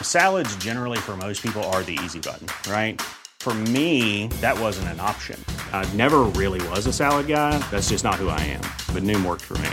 Salads, 0.00 0.54
generally, 0.56 0.98
for 0.98 1.16
most 1.16 1.42
people, 1.42 1.60
are 1.74 1.82
the 1.82 1.98
easy 2.04 2.20
button, 2.20 2.46
right? 2.70 3.02
For 3.40 3.52
me, 3.52 4.28
that 4.40 4.56
wasn't 4.56 4.86
an 4.88 5.00
option. 5.00 5.44
I 5.72 5.84
never 5.94 6.20
really 6.40 6.64
was 6.68 6.86
a 6.86 6.92
salad 6.92 7.26
guy. 7.26 7.58
That's 7.72 7.88
just 7.88 8.04
not 8.04 8.14
who 8.14 8.28
I 8.28 8.38
am. 8.38 8.62
But 8.94 9.02
Noom 9.02 9.26
worked 9.26 9.42
for 9.42 9.58
me. 9.58 9.70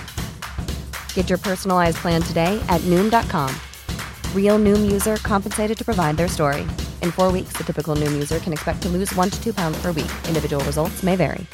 Get 1.13 1.29
your 1.29 1.37
personalized 1.37 1.97
plan 1.97 2.23
today 2.23 2.59
at 2.67 2.81
Noom.com. 2.89 3.55
Real 4.33 4.57
Noom 4.57 4.91
user 4.91 5.17
compensated 5.17 5.77
to 5.77 5.85
provide 5.85 6.17
their 6.17 6.27
story. 6.27 6.61
In 7.03 7.11
four 7.11 7.31
weeks, 7.31 7.53
the 7.53 7.63
typical 7.63 7.95
Noom 7.95 8.11
user 8.13 8.39
can 8.39 8.53
expect 8.53 8.81
to 8.81 8.89
lose 8.89 9.13
one 9.13 9.29
to 9.29 9.39
two 9.43 9.53
pounds 9.53 9.79
per 9.79 9.91
week. 9.91 10.11
Individual 10.27 10.63
results 10.65 11.03
may 11.03 11.15
vary. 11.15 11.45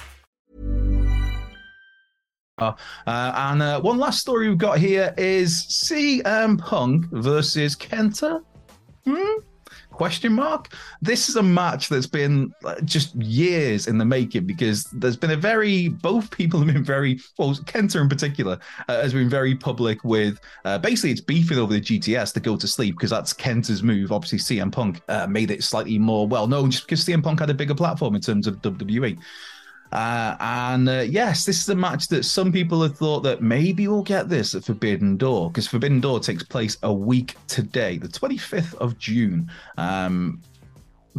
Uh, 2.57 2.71
and 3.05 3.61
uh, 3.61 3.81
one 3.81 3.97
last 3.97 4.21
story 4.21 4.47
we've 4.47 4.57
got 4.57 4.77
here 4.77 5.13
is 5.17 5.65
CM 5.69 6.57
Punk 6.57 7.07
versus 7.11 7.75
Kenta. 7.75 8.41
Hmm? 9.05 9.39
Question 9.91 10.33
mark. 10.33 10.73
This 11.01 11.29
is 11.29 11.37
a 11.37 11.43
match 11.43 11.87
that's 11.89 12.05
been 12.05 12.53
just 12.83 13.15
years 13.15 13.87
in 13.87 13.97
the 13.97 14.05
making 14.05 14.45
because 14.45 14.83
there's 14.85 15.15
been 15.15 15.31
a 15.31 15.37
very 15.37 15.87
both 15.87 16.29
people 16.31 16.59
have 16.59 16.73
been 16.73 16.83
very 16.83 17.19
well. 17.37 17.55
Kenta 17.55 18.01
in 18.01 18.09
particular 18.09 18.59
uh, 18.89 19.01
has 19.01 19.13
been 19.13 19.29
very 19.29 19.55
public 19.55 20.03
with 20.03 20.39
uh, 20.65 20.77
basically 20.77 21.11
it's 21.11 21.21
beefing 21.21 21.57
over 21.57 21.73
the 21.73 21.81
GTS 21.81 22.33
to 22.33 22.39
go 22.41 22.57
to 22.57 22.67
sleep 22.67 22.95
because 22.95 23.09
that's 23.09 23.33
Kenta's 23.33 23.83
move. 23.83 24.11
Obviously, 24.11 24.57
CM 24.57 24.71
Punk 24.71 25.01
uh, 25.07 25.27
made 25.27 25.49
it 25.49 25.63
slightly 25.63 25.97
more 25.97 26.27
well 26.27 26.47
known 26.47 26.71
just 26.71 26.85
because 26.85 27.05
CM 27.05 27.23
Punk 27.23 27.39
had 27.39 27.49
a 27.49 27.53
bigger 27.53 27.75
platform 27.75 28.15
in 28.15 28.21
terms 28.21 28.47
of 28.47 28.61
WWE. 28.61 29.17
Uh, 29.91 30.35
and 30.39 30.89
uh, 30.89 31.05
yes, 31.07 31.45
this 31.45 31.61
is 31.61 31.69
a 31.69 31.75
match 31.75 32.07
that 32.07 32.25
some 32.25 32.51
people 32.51 32.81
have 32.81 32.97
thought 32.97 33.21
that 33.21 33.41
maybe 33.41 33.87
we'll 33.87 34.03
get 34.03 34.29
this 34.29 34.55
at 34.55 34.63
Forbidden 34.63 35.17
Door 35.17 35.51
because 35.51 35.67
Forbidden 35.67 36.01
Door 36.01 36.21
takes 36.21 36.43
place 36.43 36.77
a 36.83 36.93
week 36.93 37.35
today, 37.47 37.97
the 37.97 38.07
25th 38.07 38.73
of 38.75 38.97
June. 38.97 39.49
Um, 39.77 40.41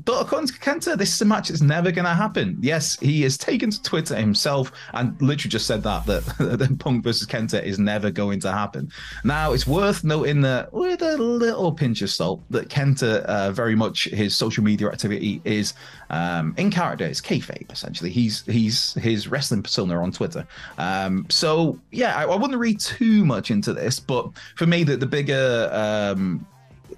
but 0.04 0.20
according 0.20 0.48
to 0.48 0.52
Kenta, 0.54 0.96
this 0.96 1.14
is 1.14 1.22
a 1.22 1.24
match 1.24 1.48
that's 1.48 1.62
never 1.62 1.90
going 1.90 2.04
to 2.04 2.14
happen. 2.14 2.58
Yes, 2.60 2.98
he 3.00 3.22
has 3.22 3.38
taken 3.38 3.70
to 3.70 3.82
Twitter 3.82 4.14
himself 4.14 4.70
and 4.92 5.20
literally 5.22 5.50
just 5.50 5.66
said 5.66 5.82
that, 5.84 6.04
that, 6.06 6.24
that 6.38 6.78
Punk 6.78 7.02
versus 7.02 7.26
Kenta 7.26 7.62
is 7.62 7.78
never 7.78 8.10
going 8.10 8.38
to 8.40 8.52
happen. 8.52 8.90
Now, 9.24 9.52
it's 9.52 9.66
worth 9.66 10.04
noting 10.04 10.42
that 10.42 10.72
with 10.72 11.00
a 11.00 11.16
little 11.16 11.72
pinch 11.72 12.02
of 12.02 12.10
salt, 12.10 12.42
that 12.50 12.68
Kenta, 12.68 13.22
uh, 13.22 13.52
very 13.52 13.74
much 13.74 14.04
his 14.04 14.36
social 14.36 14.62
media 14.62 14.88
activity 14.88 15.40
is 15.44 15.72
um, 16.10 16.54
in 16.58 16.70
character. 16.70 17.06
It's 17.06 17.22
kayfabe, 17.22 17.72
essentially. 17.72 18.10
He's 18.10 18.44
he's 18.44 18.92
his 18.94 19.28
wrestling 19.28 19.62
persona 19.62 20.00
on 20.02 20.12
Twitter. 20.12 20.46
Um, 20.76 21.26
so, 21.30 21.80
yeah, 21.90 22.16
I, 22.16 22.24
I, 22.24 22.36
wouldn't 22.36 22.58
read 22.58 22.80
too 22.80 23.24
much 23.24 23.50
into 23.50 23.72
this, 23.72 23.98
but 23.98 24.30
for 24.56 24.66
me, 24.66 24.84
the, 24.84 24.96
the 24.96 25.06
bigger. 25.06 25.70
Um, 25.72 26.46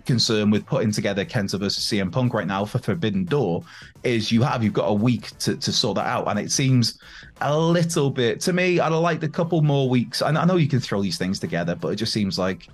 concern 0.04 0.50
with 0.50 0.64
putting 0.66 0.90
together 0.90 1.24
Kenta 1.24 1.58
versus 1.58 1.84
CM 1.84 2.10
Punk 2.10 2.34
right 2.34 2.46
now 2.46 2.64
for 2.64 2.78
Forbidden 2.78 3.24
Door 3.24 3.64
is 4.04 4.32
you 4.32 4.42
have 4.42 4.62
you've 4.64 4.72
got 4.72 4.86
a 4.86 4.94
week 4.94 5.36
to, 5.38 5.56
to 5.56 5.72
sort 5.72 5.96
that 5.96 6.06
out, 6.06 6.28
and 6.28 6.38
it 6.38 6.50
seems 6.50 6.98
a 7.40 7.56
little 7.56 8.10
bit 8.10 8.40
to 8.42 8.52
me. 8.52 8.80
I'd 8.80 8.92
have 8.92 9.00
liked 9.00 9.22
a 9.24 9.28
couple 9.28 9.60
more 9.62 9.88
weeks. 9.88 10.22
I, 10.22 10.28
I 10.28 10.44
know 10.44 10.56
you 10.56 10.68
can 10.68 10.80
throw 10.80 11.02
these 11.02 11.18
things 11.18 11.38
together, 11.38 11.74
but 11.74 11.88
it 11.88 11.96
just 11.96 12.12
seems 12.12 12.38
like 12.38 12.68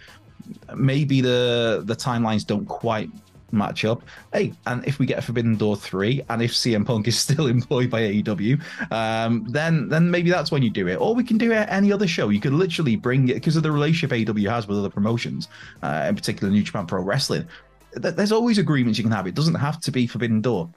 maybe 0.75 1.21
the 1.21 1.83
the 1.85 1.97
timelines 1.97 2.47
don't 2.47 2.66
quite 2.66 3.11
match 3.55 3.85
up. 3.85 4.03
Hey, 4.33 4.53
and 4.67 4.87
if 4.87 4.99
we 4.99 5.07
get 5.07 5.23
Forbidden 5.25 5.57
Door 5.57 5.77
three, 5.77 6.23
and 6.29 6.43
if 6.43 6.53
CM 6.53 6.85
Punk 6.85 7.09
is 7.09 7.19
still 7.27 7.47
employed 7.47 7.91
by 7.91 8.03
AEW, 8.03 8.61
um, 8.93 9.45
then 9.49 9.89
then 9.89 10.11
maybe 10.11 10.31
that's 10.31 10.51
when 10.51 10.63
you 10.63 10.71
do 10.71 10.89
it. 10.89 10.97
Or 10.97 11.15
we 11.15 11.25
can 11.25 11.39
do 11.39 11.53
it 11.53 11.57
at 11.57 11.73
any 11.73 11.93
other 11.93 12.07
show. 12.07 12.29
You 12.29 12.41
could 12.41 12.53
literally 12.53 12.97
bring 12.97 13.29
it 13.29 13.35
because 13.35 13.57
of 13.57 13.63
the 13.63 13.73
relationship 13.73 14.17
AEW 14.17 14.49
has 14.51 14.67
with 14.67 14.79
other 14.79 14.91
promotions, 14.91 15.49
uh, 15.83 16.07
in 16.09 16.15
particular 16.15 16.53
New 16.53 16.63
Japan 16.63 16.87
Pro 16.87 17.03
Wrestling. 17.03 17.47
There's 17.93 18.33
always 18.33 18.59
agreements 18.59 18.99
you 18.99 19.05
can 19.05 19.13
have. 19.13 19.27
It 19.29 19.37
doesn't 19.37 19.55
have 19.55 19.81
to 19.83 19.93
be 19.93 20.09
Forbidden 20.09 20.41
Door 20.41 20.71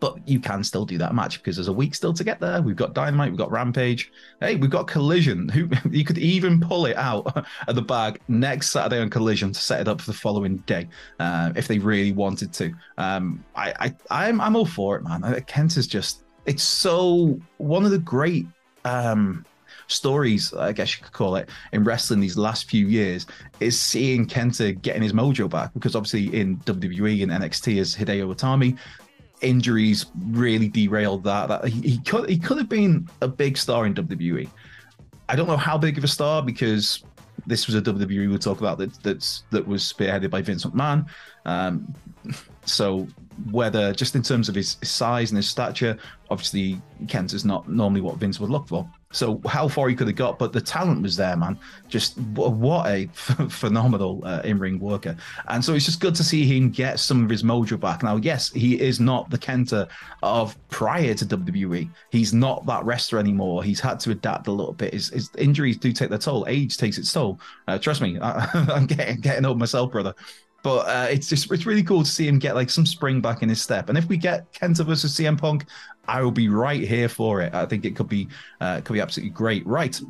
but 0.00 0.26
you 0.26 0.40
can 0.40 0.64
still 0.64 0.86
do 0.86 0.98
that 0.98 1.14
match 1.14 1.38
because 1.38 1.56
there's 1.56 1.68
a 1.68 1.72
week 1.72 1.94
still 1.94 2.12
to 2.14 2.24
get 2.24 2.40
there. 2.40 2.62
We've 2.62 2.76
got 2.76 2.94
Dynamite, 2.94 3.30
we've 3.30 3.38
got 3.38 3.50
Rampage. 3.50 4.10
Hey, 4.40 4.56
we've 4.56 4.70
got 4.70 4.86
Collision. 4.86 5.48
Who 5.50 5.68
you 5.90 6.04
could 6.04 6.18
even 6.18 6.58
pull 6.60 6.86
it 6.86 6.96
out 6.96 7.46
of 7.68 7.74
the 7.74 7.82
bag 7.82 8.20
next 8.26 8.70
Saturday 8.70 9.00
on 9.00 9.10
Collision 9.10 9.52
to 9.52 9.60
set 9.60 9.80
it 9.80 9.88
up 9.88 10.00
for 10.00 10.10
the 10.10 10.16
following 10.16 10.56
day 10.58 10.88
uh, 11.18 11.52
if 11.54 11.68
they 11.68 11.78
really 11.78 12.12
wanted 12.12 12.52
to. 12.54 12.74
Um, 12.96 13.44
I, 13.54 13.94
I, 14.10 14.26
I'm, 14.28 14.40
I'm 14.40 14.56
all 14.56 14.66
for 14.66 14.96
it, 14.96 15.04
man. 15.04 15.40
Kent 15.46 15.76
is 15.76 15.86
just, 15.86 16.24
it's 16.46 16.62
so 16.62 17.38
one 17.58 17.84
of 17.84 17.90
the 17.90 17.98
great 17.98 18.46
um, 18.86 19.44
stories, 19.90 20.54
I 20.54 20.72
guess 20.72 20.96
you 20.96 21.04
could 21.04 21.12
call 21.12 21.36
it, 21.36 21.48
in 21.72 21.84
wrestling 21.84 22.20
these 22.20 22.36
last 22.36 22.70
few 22.70 22.86
years 22.86 23.26
is 23.60 23.78
seeing 23.78 24.26
Kenta 24.26 24.80
getting 24.80 25.02
his 25.02 25.12
mojo 25.12 25.48
back 25.48 25.74
because 25.74 25.94
obviously 25.96 26.34
in 26.38 26.58
WWE 26.58 27.22
and 27.22 27.32
NXT 27.32 27.80
as 27.80 27.94
Hideo 27.94 28.34
Itami, 28.34 28.78
injuries 29.40 30.06
really 30.28 30.68
derailed 30.68 31.24
that. 31.24 31.48
That 31.48 31.64
he, 31.66 31.98
could 31.98 32.28
he 32.28 32.38
could 32.38 32.58
have 32.58 32.68
been 32.68 33.08
a 33.20 33.28
big 33.28 33.56
star 33.56 33.86
in 33.86 33.94
WWE. 33.94 34.48
I 35.28 35.36
don't 35.36 35.46
know 35.46 35.56
how 35.56 35.78
big 35.78 35.98
of 35.98 36.04
a 36.04 36.08
star 36.08 36.42
because 36.42 37.04
this 37.46 37.66
was 37.66 37.74
a 37.74 37.80
WWE 37.80 38.28
we'll 38.28 38.38
talk 38.38 38.60
about 38.60 38.78
that 38.78 38.92
that's 39.02 39.44
that 39.50 39.66
was 39.66 39.82
spearheaded 39.82 40.30
by 40.30 40.42
Vince 40.42 40.64
McMahon. 40.64 41.06
Um, 41.46 41.94
so 42.66 43.06
whether 43.50 43.92
just 43.92 44.14
in 44.14 44.22
terms 44.22 44.48
of 44.48 44.54
his 44.54 44.76
size 44.82 45.30
and 45.30 45.36
his 45.36 45.48
stature, 45.48 45.96
obviously 46.30 46.80
Kent 47.08 47.32
is 47.32 47.44
not 47.44 47.68
normally 47.68 48.00
what 48.00 48.16
Vince 48.16 48.40
would 48.40 48.50
look 48.50 48.68
for. 48.68 48.88
So 49.12 49.40
how 49.44 49.66
far 49.66 49.88
he 49.88 49.96
could 49.96 50.06
have 50.06 50.14
got, 50.14 50.38
but 50.38 50.52
the 50.52 50.60
talent 50.60 51.02
was 51.02 51.16
there, 51.16 51.36
man. 51.36 51.58
Just 51.88 52.16
what 52.18 52.86
a 52.86 53.06
phenomenal 53.48 54.22
uh, 54.24 54.40
in-ring 54.44 54.78
worker, 54.78 55.16
and 55.48 55.64
so 55.64 55.74
it's 55.74 55.84
just 55.84 56.00
good 56.00 56.14
to 56.14 56.22
see 56.22 56.46
him 56.46 56.70
get 56.70 57.00
some 57.00 57.24
of 57.24 57.28
his 57.28 57.42
mojo 57.42 57.78
back. 57.78 58.04
Now, 58.04 58.16
yes, 58.16 58.52
he 58.52 58.80
is 58.80 59.00
not 59.00 59.28
the 59.28 59.38
Kenta 59.38 59.88
of 60.22 60.56
prior 60.68 61.12
to 61.14 61.26
WWE. 61.26 61.90
He's 62.10 62.32
not 62.32 62.64
that 62.66 62.84
wrestler 62.84 63.18
anymore. 63.18 63.64
He's 63.64 63.80
had 63.80 63.98
to 64.00 64.12
adapt 64.12 64.46
a 64.46 64.52
little 64.52 64.74
bit. 64.74 64.92
His, 64.92 65.08
his 65.08 65.30
injuries 65.36 65.76
do 65.76 65.92
take 65.92 66.10
their 66.10 66.18
toll. 66.18 66.46
Age 66.48 66.76
takes 66.76 66.96
its 66.96 67.12
toll. 67.12 67.40
Uh, 67.66 67.78
trust 67.78 68.00
me, 68.00 68.16
I, 68.22 68.48
am 68.54 68.86
getting 68.86 69.20
getting 69.20 69.44
old 69.44 69.58
myself, 69.58 69.90
brother. 69.90 70.14
But 70.62 70.86
uh, 70.86 71.06
it's 71.10 71.28
just 71.28 71.50
it's 71.50 71.66
really 71.66 71.82
cool 71.82 72.02
to 72.02 72.10
see 72.10 72.28
him 72.28 72.38
get 72.38 72.54
like 72.54 72.70
some 72.70 72.86
spring 72.86 73.20
back 73.20 73.42
in 73.42 73.48
his 73.48 73.60
step. 73.60 73.88
And 73.88 73.96
if 73.96 74.06
we 74.08 74.16
get 74.16 74.52
Kenta 74.52 74.84
versus 74.84 75.14
CM 75.14 75.38
Punk, 75.38 75.66
I 76.06 76.22
will 76.22 76.30
be 76.30 76.48
right 76.48 76.82
here 76.82 77.08
for 77.08 77.40
it. 77.40 77.54
I 77.54 77.66
think 77.66 77.84
it 77.84 77.96
could 77.96 78.08
be 78.08 78.28
uh, 78.60 78.80
could 78.82 78.94
be 78.94 79.00
absolutely 79.00 79.30
great. 79.30 79.66
Right. 79.66 80.00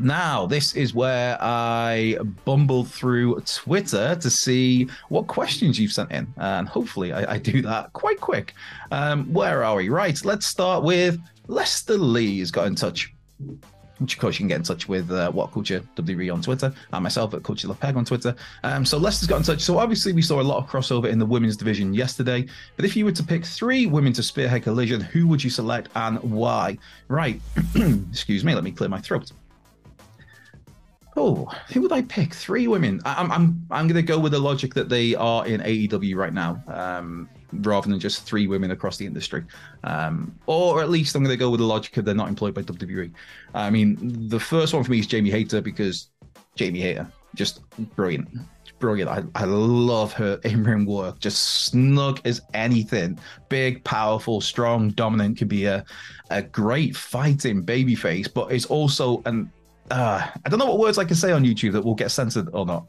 Now, 0.00 0.46
this 0.46 0.76
is 0.76 0.94
where 0.94 1.36
I 1.40 2.18
bumbled 2.44 2.88
through 2.88 3.40
Twitter 3.40 4.14
to 4.14 4.30
see 4.30 4.88
what 5.08 5.26
questions 5.26 5.78
you've 5.78 5.92
sent 5.92 6.12
in. 6.12 6.32
And 6.36 6.68
hopefully, 6.68 7.12
I, 7.12 7.34
I 7.34 7.38
do 7.38 7.62
that 7.62 7.92
quite 7.94 8.20
quick. 8.20 8.54
Um, 8.92 9.32
where 9.32 9.64
are 9.64 9.74
we? 9.74 9.88
Right, 9.88 10.24
let's 10.24 10.46
start 10.46 10.84
with 10.84 11.20
Lester 11.48 11.98
Lee 11.98 12.38
has 12.38 12.52
got 12.52 12.68
in 12.68 12.76
touch 12.76 13.12
which 13.98 14.14
of 14.14 14.20
course 14.20 14.36
you 14.36 14.40
can 14.40 14.48
get 14.48 14.56
in 14.56 14.62
touch 14.62 14.88
with 14.88 15.10
uh, 15.10 15.30
What 15.30 15.52
Culture 15.52 15.82
WWE 15.96 16.32
on 16.32 16.42
Twitter 16.42 16.72
and 16.92 17.02
myself 17.02 17.34
at 17.34 17.42
Culture 17.42 17.72
Peg 17.74 17.96
on 17.96 18.04
Twitter. 18.04 18.34
Um, 18.64 18.84
so 18.84 18.98
Lester's 18.98 19.28
got 19.28 19.38
in 19.38 19.42
touch. 19.42 19.60
So 19.60 19.78
obviously 19.78 20.12
we 20.12 20.22
saw 20.22 20.40
a 20.40 20.42
lot 20.42 20.58
of 20.58 20.68
crossover 20.68 21.08
in 21.08 21.18
the 21.18 21.26
women's 21.26 21.56
division 21.56 21.94
yesterday. 21.94 22.46
But 22.76 22.84
if 22.84 22.96
you 22.96 23.04
were 23.04 23.12
to 23.12 23.22
pick 23.22 23.44
three 23.44 23.86
women 23.86 24.12
to 24.14 24.22
spearhead 24.22 24.62
collision, 24.62 25.00
who 25.00 25.26
would 25.28 25.42
you 25.42 25.50
select 25.50 25.88
and 25.94 26.18
why? 26.20 26.78
Right. 27.08 27.40
Excuse 28.10 28.44
me. 28.44 28.54
Let 28.54 28.64
me 28.64 28.72
clear 28.72 28.88
my 28.88 29.00
throat. 29.00 29.32
Oh, 31.16 31.50
who 31.72 31.82
would 31.82 31.90
I 31.90 32.02
pick? 32.02 32.32
Three 32.32 32.68
women. 32.68 33.00
I, 33.04 33.20
am 33.20 33.32
I'm 33.32 33.66
I'm 33.72 33.88
going 33.88 33.96
to 33.96 34.02
go 34.02 34.20
with 34.20 34.32
the 34.32 34.38
logic 34.38 34.74
that 34.74 34.88
they 34.88 35.16
are 35.16 35.44
in 35.46 35.60
AEW 35.60 36.14
right 36.14 36.32
now. 36.32 36.62
Um, 36.68 37.28
rather 37.52 37.88
than 37.88 37.98
just 37.98 38.24
three 38.24 38.46
women 38.46 38.70
across 38.70 38.96
the 38.96 39.06
industry. 39.06 39.44
Um, 39.84 40.34
or 40.46 40.82
at 40.82 40.90
least 40.90 41.14
I'm 41.14 41.22
going 41.22 41.34
to 41.34 41.38
go 41.38 41.50
with 41.50 41.60
the 41.60 41.66
logic 41.66 41.96
of 41.96 42.04
they're 42.04 42.14
not 42.14 42.28
employed 42.28 42.54
by 42.54 42.62
WWE. 42.62 43.12
I 43.54 43.70
mean, 43.70 44.28
the 44.28 44.40
first 44.40 44.74
one 44.74 44.84
for 44.84 44.90
me 44.90 44.98
is 44.98 45.06
Jamie 45.06 45.30
Hayter 45.30 45.60
because 45.60 46.10
Jamie 46.54 46.80
Hayter, 46.80 47.10
just 47.34 47.60
brilliant. 47.96 48.28
Brilliant. 48.78 49.10
I, 49.10 49.24
I 49.34 49.44
love 49.44 50.12
her 50.12 50.38
in 50.44 50.62
ring 50.62 50.86
work. 50.86 51.18
Just 51.18 51.66
snug 51.66 52.20
as 52.24 52.40
anything. 52.54 53.18
Big, 53.48 53.82
powerful, 53.84 54.40
strong, 54.40 54.90
dominant. 54.90 55.38
Could 55.38 55.48
be 55.48 55.64
a, 55.64 55.84
a 56.30 56.42
great 56.42 56.96
fighting 56.96 57.64
babyface, 57.64 58.32
but 58.32 58.52
it's 58.52 58.66
also 58.66 59.22
an 59.26 59.50
uh, 59.90 60.30
I 60.44 60.48
don't 60.48 60.58
know 60.58 60.66
what 60.66 60.78
words 60.78 60.98
I 60.98 61.04
can 61.04 61.16
say 61.16 61.32
on 61.32 61.44
YouTube 61.44 61.72
that 61.72 61.84
will 61.84 61.94
get 61.94 62.10
censored 62.10 62.48
or 62.52 62.66
not. 62.66 62.86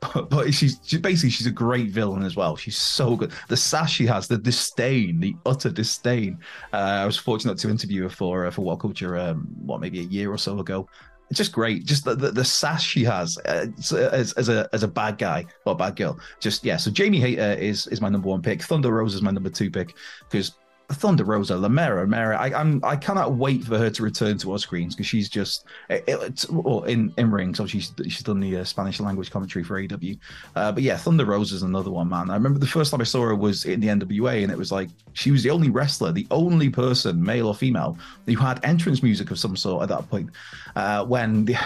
but, 0.00 0.30
but 0.30 0.54
she's 0.54 0.80
she, 0.84 0.98
basically 0.98 1.30
she's 1.30 1.46
a 1.46 1.52
great 1.52 1.90
villain 1.90 2.22
as 2.22 2.36
well. 2.36 2.56
She's 2.56 2.76
so 2.76 3.16
good. 3.16 3.32
The 3.48 3.56
sass 3.56 3.90
she 3.90 4.06
has, 4.06 4.28
the 4.28 4.38
disdain, 4.38 5.20
the 5.20 5.34
utter 5.46 5.70
disdain. 5.70 6.38
Uh, 6.72 6.76
I 6.76 7.06
was 7.06 7.16
fortunate 7.16 7.58
to 7.58 7.70
interview 7.70 8.04
her 8.04 8.10
for 8.10 8.46
uh, 8.46 8.50
for 8.50 8.62
What 8.62 8.80
Culture, 8.80 9.18
um, 9.18 9.48
what 9.64 9.80
maybe 9.80 10.00
a 10.00 10.04
year 10.04 10.30
or 10.30 10.38
so 10.38 10.58
ago. 10.58 10.88
It's 11.30 11.36
just 11.36 11.52
great. 11.52 11.84
Just 11.84 12.04
the, 12.04 12.14
the, 12.14 12.30
the 12.30 12.44
sass 12.44 12.82
she 12.82 13.04
has 13.04 13.36
uh, 13.44 13.66
as, 13.92 14.32
as 14.32 14.48
a 14.48 14.68
as 14.72 14.82
a 14.82 14.88
bad 14.88 15.18
guy 15.18 15.44
or 15.66 15.76
bad 15.76 15.96
girl. 15.96 16.18
Just 16.40 16.64
yeah. 16.64 16.78
So 16.78 16.90
Jamie 16.90 17.20
Hayter 17.20 17.52
is 17.60 17.86
is 17.88 18.00
my 18.00 18.08
number 18.08 18.28
one 18.28 18.42
pick. 18.42 18.62
Thunder 18.62 18.92
Rosa 18.92 19.16
is 19.16 19.22
my 19.22 19.30
number 19.30 19.50
two 19.50 19.70
pick 19.70 19.94
because 20.30 20.52
Thunder 20.90 21.24
Rosa, 21.24 21.52
Lamera, 21.52 22.08
Mera. 22.08 22.38
I, 22.38 22.58
I'm 22.58 22.82
I 22.82 22.96
cannot 22.96 23.34
wait 23.34 23.62
for 23.62 23.76
her 23.76 23.90
to 23.90 24.02
return 24.02 24.38
to 24.38 24.52
our 24.52 24.58
screens 24.58 24.94
because 24.94 25.06
she's 25.06 25.28
just 25.28 25.66
it, 25.90 26.46
well, 26.50 26.84
in 26.84 27.12
in 27.18 27.30
ring. 27.30 27.54
So 27.54 27.66
she's 27.66 27.92
she's 28.04 28.22
done 28.22 28.40
the 28.40 28.58
uh, 28.58 28.64
Spanish 28.64 28.98
language 28.98 29.30
commentary 29.30 29.64
for 29.64 29.80
AEW. 29.82 30.18
Uh, 30.56 30.72
but 30.72 30.82
yeah, 30.82 30.96
Thunder 30.96 31.26
Rosa 31.26 31.56
is 31.56 31.62
another 31.62 31.90
one, 31.90 32.08
man. 32.08 32.30
I 32.30 32.34
remember 32.34 32.58
the 32.58 32.66
first 32.66 32.90
time 32.90 33.02
I 33.02 33.04
saw 33.04 33.22
her 33.26 33.34
was 33.34 33.66
in 33.66 33.80
the 33.80 33.88
NWA, 33.88 34.42
and 34.42 34.50
it 34.50 34.56
was 34.56 34.72
like 34.72 34.88
she 35.12 35.30
was 35.30 35.42
the 35.42 35.50
only 35.50 35.68
wrestler, 35.68 36.10
the 36.10 36.26
only 36.30 36.70
person, 36.70 37.22
male 37.22 37.48
or 37.48 37.54
female, 37.54 37.98
who 38.24 38.36
had 38.36 38.64
entrance 38.64 39.02
music 39.02 39.30
of 39.30 39.38
some 39.38 39.56
sort 39.56 39.82
at 39.82 39.90
that 39.90 40.08
point. 40.08 40.30
Uh, 40.74 41.04
when 41.04 41.44
the 41.44 41.58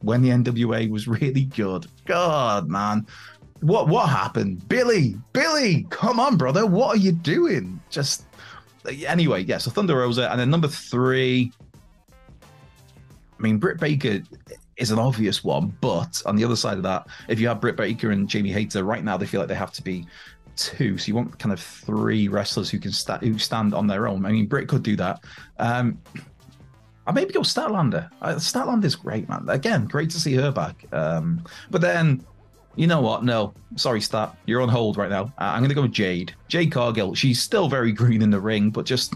when 0.00 0.22
the 0.22 0.30
NWA 0.30 0.88
was 0.88 1.06
really 1.22 1.44
good. 1.44 1.86
God, 2.06 2.66
man. 2.70 3.06
What 3.60 3.88
what 3.88 4.08
happened? 4.08 4.66
Billy, 4.70 5.16
Billy, 5.34 5.86
come 5.90 6.18
on, 6.18 6.38
brother. 6.38 6.64
What 6.64 6.96
are 6.96 6.98
you 6.98 7.12
doing? 7.12 7.78
Just 7.92 8.24
anyway, 9.06 9.44
yeah, 9.44 9.58
so 9.58 9.70
Thunder 9.70 9.96
Rosa. 9.96 10.30
And 10.30 10.40
then 10.40 10.50
number 10.50 10.68
three. 10.68 11.52
I 13.38 13.42
mean, 13.42 13.58
Britt 13.58 13.78
Baker 13.78 14.22
is 14.76 14.90
an 14.90 14.98
obvious 14.98 15.42
one, 15.42 15.76
but 15.80 16.22
on 16.26 16.36
the 16.36 16.44
other 16.44 16.56
side 16.56 16.76
of 16.76 16.82
that, 16.84 17.06
if 17.28 17.40
you 17.40 17.48
have 17.48 17.60
Britt 17.60 17.76
Baker 17.76 18.10
and 18.10 18.28
Jamie 18.28 18.52
Hayter 18.52 18.84
right 18.84 19.02
now, 19.02 19.16
they 19.16 19.26
feel 19.26 19.40
like 19.40 19.48
they 19.48 19.54
have 19.54 19.72
to 19.72 19.82
be 19.82 20.06
two. 20.56 20.96
So 20.98 21.08
you 21.08 21.14
want 21.14 21.38
kind 21.38 21.52
of 21.52 21.60
three 21.60 22.28
wrestlers 22.28 22.70
who 22.70 22.78
can 22.78 22.92
sta- 22.92 23.18
who 23.18 23.38
stand 23.38 23.74
on 23.74 23.86
their 23.86 24.08
own. 24.08 24.24
I 24.24 24.32
mean, 24.32 24.46
Britt 24.46 24.68
could 24.68 24.82
do 24.82 24.96
that. 24.96 25.24
Um, 25.58 26.00
I 27.06 27.12
maybe 27.12 27.32
go 27.32 27.40
Statlander. 27.40 28.08
Uh, 28.20 28.84
is 28.84 28.94
great, 28.94 29.28
man. 29.28 29.48
Again, 29.48 29.86
great 29.86 30.10
to 30.10 30.20
see 30.20 30.34
her 30.34 30.52
back. 30.52 30.86
Um, 30.92 31.44
but 31.70 31.80
then 31.80 32.24
you 32.76 32.86
know 32.86 33.00
what? 33.00 33.24
No, 33.24 33.52
sorry, 33.76 34.00
Stat. 34.00 34.36
You're 34.46 34.62
on 34.62 34.68
hold 34.68 34.96
right 34.96 35.10
now. 35.10 35.24
Uh, 35.38 35.52
I'm 35.52 35.60
going 35.60 35.68
to 35.68 35.74
go 35.74 35.82
with 35.82 35.92
Jade. 35.92 36.34
Jade 36.48 36.72
Cargill. 36.72 37.14
She's 37.14 37.40
still 37.40 37.68
very 37.68 37.92
green 38.02 38.22
in 38.22 38.30
the 38.30 38.40
ring, 38.40 38.70
but 38.70 38.86
just 38.86 39.14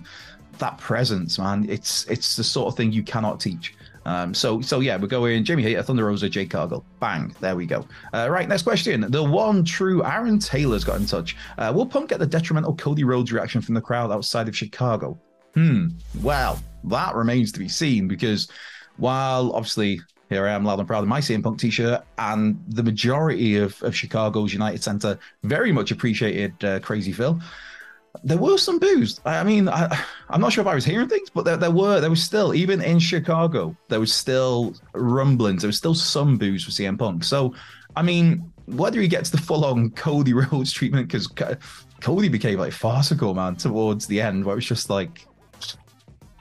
that 0.59 0.79
presence, 0.79 1.39
man. 1.39 1.69
It's 1.69 2.07
it's 2.07 2.37
the 2.37 2.45
sort 2.45 2.69
of 2.69 2.77
thing 2.77 2.93
you 2.93 3.03
cannot 3.03 3.41
teach. 3.41 3.75
Um, 4.05 4.33
so 4.35 4.61
so 4.61 4.81
yeah, 4.81 4.97
we're 4.97 5.09
going 5.09 5.43
Jamie 5.43 5.65
Hayter, 5.65 5.83
Thunder 5.83 6.07
Rosa, 6.07 6.29
Jade 6.29 6.51
Cargill. 6.51 6.85
Bang, 7.01 7.35
there 7.41 7.57
we 7.57 7.67
go. 7.67 7.87
Uh, 8.15 8.29
right, 8.31 8.49
next 8.49 8.63
question. 8.63 9.11
The 9.11 9.23
one 9.23 9.65
true 9.65 10.05
Aaron 10.05 10.39
Taylor's 10.39 10.85
got 10.85 11.01
in 11.01 11.07
touch. 11.07 11.37
Uh, 11.59 11.73
will 11.75 11.87
Punk 11.87 12.11
get 12.11 12.21
the 12.21 12.27
detrimental 12.27 12.75
Cody 12.77 13.05
Rhodes 13.05 13.33
reaction 13.33 13.61
from 13.61 13.75
the 13.75 13.81
crowd 13.81 14.13
outside 14.13 14.49
of 14.49 14.57
Chicago? 14.57 15.19
Hmm. 15.55 15.89
Well, 16.23 16.63
that 16.85 17.15
remains 17.15 17.51
to 17.53 17.59
be 17.59 17.69
seen 17.69 18.07
because 18.07 18.49
while 18.99 19.53
obviously 19.53 20.01
here 20.29 20.47
I 20.47 20.53
am, 20.53 20.65
loud 20.65 20.79
and 20.79 20.89
proud 20.89 21.03
of 21.03 21.09
my 21.09 21.21
CM 21.21 21.43
Punk 21.43 21.59
t-shirt, 21.59 22.03
and 22.19 22.63
the 22.69 22.83
majority 22.83 23.57
of, 23.59 23.81
of 23.83 23.95
Chicago's 23.95 24.53
United 24.53 24.83
Center 24.83 25.19
very 25.45 25.73
much 25.73 25.91
appreciated 25.91 26.65
uh, 26.65 26.81
Crazy 26.81 27.13
Phil. 27.13 27.41
There 28.25 28.39
were 28.39 28.57
some 28.57 28.79
boos. 28.79 29.21
I 29.25 29.45
mean, 29.45 29.69
I, 29.69 30.03
am 30.31 30.41
not 30.41 30.53
sure 30.53 30.63
if 30.63 30.69
I 30.69 30.75
was 30.75 30.85
hearing 30.85 31.09
things, 31.09 31.29
but 31.31 31.45
there, 31.45 31.57
there 31.57 31.71
were. 31.71 32.01
There 32.01 32.11
was 32.11 32.23
still, 32.23 32.55
even 32.55 32.81
in 32.81 32.99
Chicago, 32.99 33.77
there 33.89 34.01
was 34.01 34.13
still 34.13 34.75
rumblings. 34.95 35.63
There 35.63 35.69
was 35.69 35.77
still 35.77 35.95
some 35.95 36.39
boos 36.39 36.65
for 36.65 36.71
CM 36.71 36.99
Punk. 36.99 37.25
So, 37.25 37.55
I 37.95 38.03
mean, 38.03 38.51
whether 38.65 39.01
he 39.01 39.07
gets 39.07 39.31
the 39.31 39.39
full-on 39.39 39.91
Cody 39.91 40.33
Rhodes 40.35 40.73
treatment, 40.73 41.09
because 41.09 41.29
Cody 42.01 42.29
became 42.29 42.59
like 42.59 42.73
farcical, 42.73 43.35
man, 43.35 43.57
towards 43.57 44.07
the 44.07 44.21
end, 44.21 44.45
where 44.45 44.55
it 44.55 44.57
was 44.57 44.67
just 44.67 44.91
like, 44.91 45.27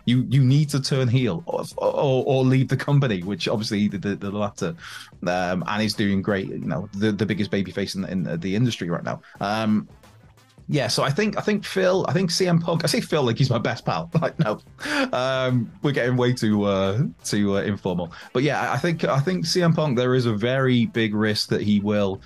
you 0.06 0.26
you 0.30 0.44
need 0.44 0.70
to 0.70 0.80
turn 0.80 1.08
heel 1.08 1.44
or, 1.48 1.64
or, 1.78 2.24
or 2.26 2.44
leave 2.44 2.70
the 2.70 2.78
company, 2.78 3.22
which 3.24 3.48
obviously 3.48 3.88
the, 3.88 4.16
the, 4.16 4.32
latter. 4.32 4.76
Um, 5.26 5.64
and 5.68 5.82
he's 5.82 5.96
doing 5.96 6.22
great. 6.22 6.48
You 6.48 6.60
know, 6.60 6.90
the, 6.94 7.12
the 7.12 7.26
biggest 7.26 7.52
baby 7.52 7.72
face 7.72 7.96
in, 7.96 8.06
in 8.06 8.40
the 8.40 8.56
industry 8.56 8.90
right 8.90 9.04
now. 9.04 9.22
Um, 9.42 9.88
yeah, 10.68 10.88
so 10.88 11.04
I 11.04 11.12
think 11.12 11.38
I 11.38 11.42
think 11.42 11.64
Phil, 11.64 12.06
I 12.08 12.14
think 12.14 12.32
CM 12.32 12.62
Punk. 12.62 12.84
I 12.84 12.88
say 12.88 13.00
Phil 13.00 13.22
like 13.22 13.38
he's 13.38 13.52
my 13.52 13.60
best 13.60 13.86
pal. 13.86 14.10
Like 14.22 14.40
no, 14.40 14.60
um, 15.14 15.72
we're 15.84 15.92
getting 15.92 16.18
way 16.18 16.34
too 16.34 16.64
uh, 16.64 17.04
too 17.24 17.58
uh, 17.58 17.62
informal. 17.62 18.12
But 18.34 18.44
yeah, 18.44 18.72
I 18.72 18.78
think 18.78 19.04
I 19.04 19.20
think 19.20 19.46
CM 19.46 19.76
Punk. 19.76 19.96
There 19.96 20.16
is 20.16 20.26
a 20.26 20.34
very 20.34 20.88
big 20.88 21.14
risk 21.14 21.50
that 21.50 21.62
he 21.62 21.80
will 21.80 22.20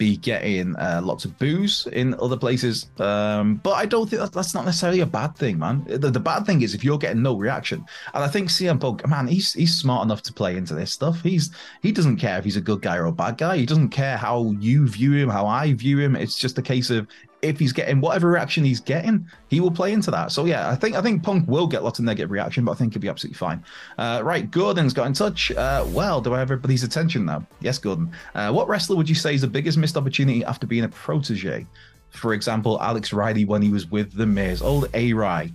be 0.00 0.16
getting 0.16 0.74
uh, 0.76 0.98
lots 1.04 1.26
of 1.26 1.38
boos 1.38 1.86
in 1.92 2.14
other 2.14 2.36
places. 2.36 2.90
Um, 2.98 3.56
but 3.56 3.72
I 3.72 3.84
don't 3.84 4.08
think 4.08 4.22
that, 4.22 4.32
that's 4.32 4.54
not 4.54 4.64
necessarily 4.64 5.00
a 5.00 5.06
bad 5.06 5.36
thing, 5.36 5.58
man. 5.58 5.84
The, 5.86 6.10
the, 6.10 6.18
bad 6.18 6.46
thing 6.46 6.62
is 6.62 6.74
if 6.74 6.82
you're 6.82 6.96
getting 6.96 7.22
no 7.22 7.36
reaction. 7.36 7.84
And 8.14 8.24
I 8.24 8.28
think 8.28 8.48
CM 8.48 8.80
Punk, 8.80 9.06
man, 9.06 9.26
he's 9.26 9.52
he's 9.52 9.76
smart 9.76 10.02
enough 10.04 10.22
to 10.22 10.32
play 10.32 10.56
into 10.56 10.74
this 10.74 10.90
stuff. 10.90 11.20
He's 11.22 11.50
he 11.82 11.92
doesn't 11.92 12.16
care 12.16 12.38
if 12.38 12.44
he's 12.44 12.56
a 12.56 12.62
good 12.62 12.80
guy 12.80 12.96
or 12.96 13.04
a 13.04 13.12
bad 13.12 13.36
guy. 13.36 13.58
He 13.58 13.66
doesn't 13.66 13.90
care 13.90 14.16
how 14.16 14.54
you 14.58 14.88
view 14.88 15.12
him, 15.12 15.28
how 15.28 15.46
I 15.46 15.74
view 15.74 15.98
him. 15.98 16.16
It's 16.16 16.38
just 16.38 16.56
a 16.56 16.62
case 16.62 16.88
of 16.88 17.06
if 17.42 17.58
he's 17.58 17.72
getting 17.72 18.00
whatever 18.00 18.30
reaction 18.30 18.64
he's 18.64 18.80
getting, 18.80 19.26
he 19.48 19.60
will 19.60 19.70
play 19.70 19.92
into 19.92 20.10
that. 20.10 20.32
So 20.32 20.44
yeah, 20.44 20.68
I 20.68 20.74
think 20.74 20.96
I 20.96 21.02
think 21.02 21.22
Punk 21.22 21.48
will 21.48 21.66
get 21.66 21.82
lots 21.82 21.98
of 21.98 22.04
negative 22.04 22.30
reaction, 22.30 22.64
but 22.64 22.72
I 22.72 22.74
think 22.74 22.92
he'll 22.92 23.02
be 23.02 23.08
absolutely 23.08 23.38
fine. 23.38 23.64
Uh, 23.98 24.20
right, 24.22 24.50
Gordon's 24.50 24.92
got 24.92 25.06
in 25.06 25.12
touch. 25.12 25.50
Uh, 25.52 25.84
well, 25.88 26.20
do 26.20 26.34
I 26.34 26.38
have 26.38 26.50
everybody's 26.50 26.82
attention 26.82 27.24
now? 27.24 27.46
Yes, 27.60 27.78
Gordon. 27.78 28.12
Uh, 28.34 28.52
what 28.52 28.68
wrestler 28.68 28.96
would 28.96 29.08
you 29.08 29.14
say 29.14 29.34
is 29.34 29.40
the 29.40 29.48
biggest 29.48 29.78
missed 29.78 29.96
opportunity 29.96 30.44
after 30.44 30.66
being 30.66 30.84
a 30.84 30.88
protege? 30.88 31.66
For 32.10 32.34
example, 32.34 32.80
Alex 32.82 33.12
Riley 33.12 33.44
when 33.44 33.62
he 33.62 33.70
was 33.70 33.90
with 33.90 34.12
the 34.12 34.26
Miz, 34.26 34.62
old 34.62 34.88
A-Ry. 34.94 35.52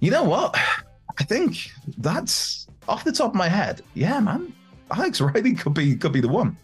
You 0.00 0.10
know 0.10 0.24
what? 0.24 0.56
I 1.18 1.24
think 1.24 1.70
that's 1.98 2.68
off 2.88 3.04
the 3.04 3.12
top 3.12 3.30
of 3.30 3.34
my 3.34 3.48
head. 3.48 3.82
Yeah, 3.94 4.20
man, 4.20 4.52
Alex 4.90 5.20
Riley 5.20 5.54
could 5.54 5.74
be 5.74 5.96
could 5.96 6.12
be 6.12 6.20
the 6.20 6.28
one 6.28 6.56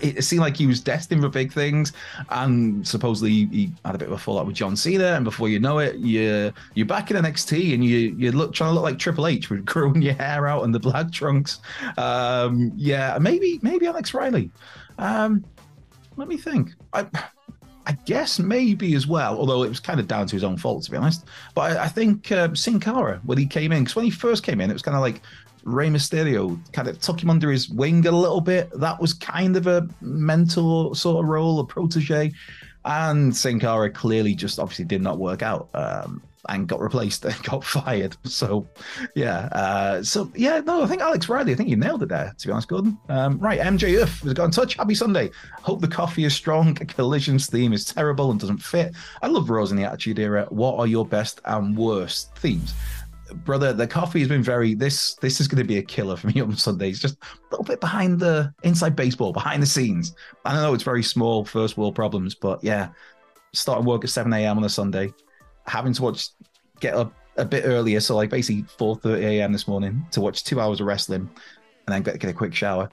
it 0.00 0.22
seemed 0.24 0.40
like 0.40 0.56
he 0.56 0.66
was 0.66 0.80
destined 0.80 1.22
for 1.22 1.28
big 1.28 1.52
things, 1.52 1.92
and 2.30 2.86
supposedly 2.86 3.30
he 3.46 3.72
had 3.84 3.94
a 3.94 3.98
bit 3.98 4.08
of 4.08 4.14
a 4.14 4.18
fallout 4.18 4.46
with 4.46 4.56
John 4.56 4.76
Cena, 4.76 5.14
and 5.14 5.24
before 5.24 5.48
you 5.48 5.58
know 5.58 5.78
it, 5.78 5.96
you're 5.98 6.52
you're 6.74 6.86
back 6.86 7.10
in 7.10 7.16
NXT, 7.16 7.74
and 7.74 7.84
you 7.84 8.14
you 8.16 8.32
look 8.32 8.52
trying 8.52 8.70
to 8.70 8.74
look 8.74 8.84
like 8.84 8.98
Triple 8.98 9.26
H 9.26 9.50
with 9.50 9.64
growing 9.72 10.02
your 10.02 10.14
hair 10.14 10.46
out 10.46 10.64
and 10.64 10.74
the 10.74 10.80
black 10.80 11.10
trunks. 11.12 11.60
Um, 11.96 12.72
yeah, 12.76 13.18
maybe 13.20 13.58
maybe 13.62 13.86
Alex 13.86 14.14
Riley. 14.14 14.50
Um, 14.98 15.44
let 16.16 16.28
me 16.28 16.36
think. 16.36 16.70
I. 16.92 17.06
I 17.84 17.92
guess 18.04 18.38
maybe 18.38 18.94
as 18.94 19.08
well, 19.08 19.36
although 19.36 19.64
it 19.64 19.68
was 19.68 19.80
kind 19.80 19.98
of 19.98 20.06
down 20.06 20.28
to 20.28 20.36
his 20.36 20.44
own 20.44 20.56
fault, 20.56 20.84
to 20.84 20.90
be 20.92 20.96
honest. 20.96 21.24
But 21.52 21.76
I, 21.76 21.84
I 21.84 21.88
think 21.88 22.30
uh, 22.30 22.54
Sin 22.54 22.78
Cara, 22.78 23.20
when 23.24 23.38
he 23.38 23.44
came 23.44 23.72
in, 23.72 23.82
because 23.82 23.96
when 23.96 24.04
he 24.04 24.10
first 24.12 24.44
came 24.44 24.60
in, 24.60 24.70
it 24.70 24.72
was 24.72 24.82
kind 24.82 24.96
of 24.96 25.00
like 25.00 25.20
Rey 25.64 25.88
Mysterio 25.88 26.58
kind 26.72 26.88
of 26.88 27.00
took 27.00 27.22
him 27.22 27.30
under 27.30 27.50
his 27.50 27.68
wing 27.68 28.06
a 28.06 28.10
little 28.10 28.40
bit. 28.40 28.70
That 28.78 29.00
was 29.00 29.14
kind 29.14 29.56
of 29.56 29.66
a 29.66 29.88
mentor 30.00 30.94
sort 30.94 31.24
of 31.24 31.28
role, 31.28 31.60
a 31.60 31.64
protege. 31.64 32.32
And 32.84 33.34
Sin 33.34 33.60
Cara 33.60 33.90
clearly 33.90 34.34
just 34.34 34.58
obviously 34.58 34.84
did 34.84 35.02
not 35.02 35.18
work 35.18 35.42
out 35.42 35.68
um, 35.74 36.20
and 36.48 36.66
got 36.66 36.80
replaced 36.80 37.24
and 37.24 37.40
got 37.44 37.64
fired. 37.64 38.16
So, 38.24 38.66
yeah. 39.14 39.46
Uh, 39.52 40.02
so, 40.02 40.30
yeah, 40.34 40.60
no, 40.60 40.82
I 40.82 40.86
think 40.86 41.00
Alex 41.00 41.28
Riley, 41.28 41.52
I 41.52 41.54
think 41.54 41.68
you 41.68 41.76
nailed 41.76 42.02
it 42.02 42.08
there, 42.08 42.34
to 42.36 42.46
be 42.46 42.52
honest, 42.52 42.68
Gordon. 42.68 42.98
Um, 43.08 43.38
right, 43.38 43.60
MJF 43.60 44.22
has 44.22 44.34
got 44.34 44.46
in 44.46 44.50
touch. 44.50 44.74
Happy 44.74 44.94
Sunday. 44.94 45.30
Hope 45.60 45.80
the 45.80 45.88
coffee 45.88 46.24
is 46.24 46.34
strong. 46.34 46.74
Collision's 46.96 47.46
theme 47.46 47.72
is 47.72 47.84
terrible 47.84 48.30
and 48.30 48.40
doesn't 48.40 48.58
fit. 48.58 48.94
I 49.22 49.28
love 49.28 49.48
Rose 49.48 49.70
in 49.70 49.76
the 49.76 49.84
Attitude 49.84 50.18
Era. 50.18 50.46
What 50.48 50.78
are 50.78 50.86
your 50.86 51.06
best 51.06 51.40
and 51.44 51.76
worst 51.76 52.34
themes? 52.36 52.74
Brother, 53.32 53.72
the 53.72 53.86
coffee 53.86 54.20
has 54.20 54.28
been 54.28 54.42
very. 54.42 54.74
This 54.74 55.14
this 55.16 55.40
is 55.40 55.48
going 55.48 55.58
to 55.58 55.64
be 55.64 55.78
a 55.78 55.82
killer 55.82 56.16
for 56.16 56.28
me 56.28 56.40
on 56.40 56.56
Sundays. 56.56 57.00
Just 57.00 57.16
a 57.22 57.26
little 57.50 57.64
bit 57.64 57.80
behind 57.80 58.20
the 58.20 58.52
inside 58.62 58.96
baseball, 58.96 59.32
behind 59.32 59.62
the 59.62 59.66
scenes. 59.66 60.14
I 60.44 60.52
don't 60.52 60.62
know 60.62 60.74
it's 60.74 60.82
very 60.82 61.02
small, 61.02 61.44
first 61.44 61.76
world 61.76 61.94
problems, 61.94 62.34
but 62.34 62.62
yeah, 62.62 62.88
starting 63.52 63.86
work 63.86 64.04
at 64.04 64.10
seven 64.10 64.32
a.m. 64.32 64.58
on 64.58 64.64
a 64.64 64.68
Sunday, 64.68 65.12
having 65.66 65.92
to 65.92 66.02
watch, 66.02 66.28
get 66.80 66.94
up 66.94 67.12
a 67.36 67.44
bit 67.44 67.64
earlier, 67.64 68.00
so 68.00 68.14
like 68.16 68.30
basically 68.30 68.64
four 68.78 68.96
thirty 68.96 69.24
a.m. 69.24 69.52
this 69.52 69.66
morning 69.66 70.06
to 70.10 70.20
watch 70.20 70.44
two 70.44 70.60
hours 70.60 70.80
of 70.80 70.86
wrestling, 70.86 71.30
and 71.86 71.94
then 71.94 72.02
get 72.02 72.18
get 72.18 72.30
a 72.30 72.34
quick 72.34 72.54
shower. 72.54 72.90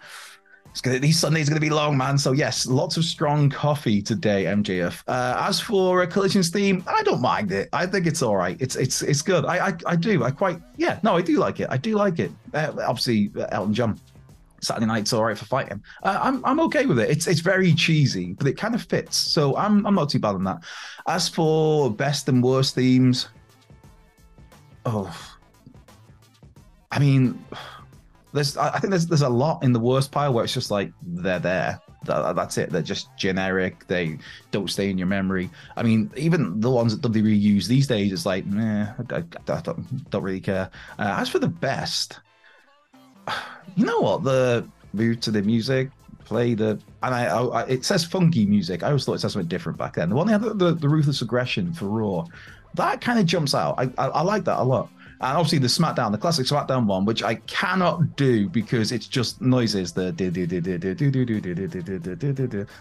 Gonna 0.81 0.99
these 0.99 1.19
Sundays 1.19 1.47
are 1.47 1.51
gonna 1.51 1.59
be 1.59 1.69
long, 1.69 1.97
man. 1.97 2.17
So 2.17 2.31
yes, 2.31 2.65
lots 2.65 2.95
of 2.95 3.03
strong 3.03 3.49
coffee 3.49 4.01
today, 4.01 4.45
MJF. 4.45 5.03
Uh, 5.07 5.45
as 5.47 5.59
for 5.59 6.03
a 6.03 6.07
collisions 6.07 6.49
theme, 6.49 6.83
I 6.87 7.03
don't 7.03 7.21
mind 7.21 7.51
it. 7.51 7.67
I 7.73 7.85
think 7.85 8.07
it's 8.07 8.21
all 8.21 8.37
right. 8.37 8.55
It's 8.61 8.75
it's 8.77 9.01
it's 9.01 9.21
good. 9.21 9.45
I 9.45 9.67
I, 9.67 9.73
I 9.85 9.95
do. 9.97 10.23
I 10.23 10.31
quite 10.31 10.61
yeah. 10.77 10.99
No, 11.03 11.17
I 11.17 11.21
do 11.21 11.37
like 11.37 11.59
it. 11.59 11.67
I 11.69 11.77
do 11.77 11.95
like 11.95 12.19
it. 12.19 12.31
Uh, 12.53 12.71
obviously, 12.87 13.31
uh, 13.35 13.47
Elton 13.51 13.73
John. 13.73 13.99
Saturday 14.61 14.87
night's 14.87 15.13
all 15.13 15.23
right 15.23 15.37
for 15.37 15.45
fighting. 15.45 15.81
Uh, 16.03 16.19
I'm 16.21 16.43
I'm 16.43 16.59
okay 16.61 16.85
with 16.85 16.99
it. 16.99 17.09
It's 17.09 17.27
it's 17.27 17.39
very 17.39 17.73
cheesy, 17.73 18.33
but 18.33 18.45
it 18.45 18.57
kind 18.57 18.75
of 18.75 18.83
fits. 18.83 19.15
So 19.15 19.55
I'm 19.55 19.85
I'm 19.85 19.95
not 19.95 20.09
too 20.09 20.19
bad 20.19 20.35
on 20.35 20.43
that. 20.45 20.63
As 21.07 21.29
for 21.29 21.89
best 21.89 22.27
and 22.27 22.43
worst 22.43 22.75
themes, 22.75 23.29
oh, 24.85 25.13
I 26.91 26.99
mean 26.99 27.43
there's 28.33 28.57
I 28.57 28.79
think 28.79 28.91
there's 28.91 29.07
there's 29.07 29.21
a 29.21 29.29
lot 29.29 29.63
in 29.63 29.73
the 29.73 29.79
worst 29.79 30.11
pile 30.11 30.33
where 30.33 30.43
it's 30.43 30.53
just 30.53 30.71
like 30.71 30.91
they're 31.01 31.39
there. 31.39 31.81
That, 32.05 32.35
that's 32.35 32.57
it. 32.57 32.69
They're 32.69 32.81
just 32.81 33.09
generic. 33.17 33.87
They 33.87 34.19
don't 34.51 34.69
stay 34.69 34.89
in 34.89 34.97
your 34.97 35.07
memory. 35.07 35.49
I 35.75 35.83
mean, 35.83 36.11
even 36.15 36.59
the 36.61 36.69
ones 36.69 36.97
that 36.97 37.11
WWE 37.11 37.39
use 37.39 37.67
these 37.67 37.87
days, 37.87 38.13
it's 38.13 38.25
like, 38.25 38.45
nah, 38.45 38.93
I, 39.11 39.15
I, 39.15 39.23
I 39.49 39.61
don't, 39.61 40.09
don't 40.09 40.23
really 40.23 40.39
care. 40.39 40.69
Uh, 40.97 41.15
as 41.17 41.27
for 41.27 41.39
the 41.39 41.49
best, 41.49 42.19
you 43.75 43.85
know 43.85 43.99
what? 43.99 44.23
The 44.23 44.65
move 44.93 45.19
to 45.21 45.31
the 45.31 45.41
music, 45.41 45.89
play 46.23 46.53
the, 46.53 46.79
and 47.03 47.13
I, 47.13 47.25
I, 47.25 47.63
it 47.65 47.83
says 47.83 48.05
funky 48.05 48.45
music. 48.45 48.81
I 48.81 48.87
always 48.87 49.03
thought 49.03 49.15
it 49.15 49.19
said 49.19 49.31
something 49.31 49.49
different 49.49 49.77
back 49.77 49.95
then. 49.95 50.09
The 50.09 50.15
one 50.15 50.27
they 50.27 50.33
had 50.33 50.41
the, 50.41 50.53
the, 50.53 50.73
the 50.75 50.87
ruthless 50.87 51.21
aggression 51.21 51.73
for 51.73 51.85
Raw, 51.85 52.25
that 52.75 53.01
kind 53.01 53.19
of 53.19 53.25
jumps 53.25 53.53
out. 53.53 53.75
I, 53.77 53.91
I, 53.97 54.07
I 54.07 54.21
like 54.21 54.45
that 54.45 54.59
a 54.59 54.63
lot 54.63 54.89
and 55.21 55.37
obviously 55.37 55.59
the 55.59 55.67
SmackDown, 55.67 56.11
the 56.11 56.17
classic 56.17 56.45
SmackDown 56.45 56.85
one, 56.85 57.03
which 57.03 57.23
I 57.23 57.35
cannot 57.35 58.15
do 58.15 58.47
because 58.47 58.91
it's 58.93 59.07
just 59.07 59.41
noises. 59.41 59.91
The 59.91 60.11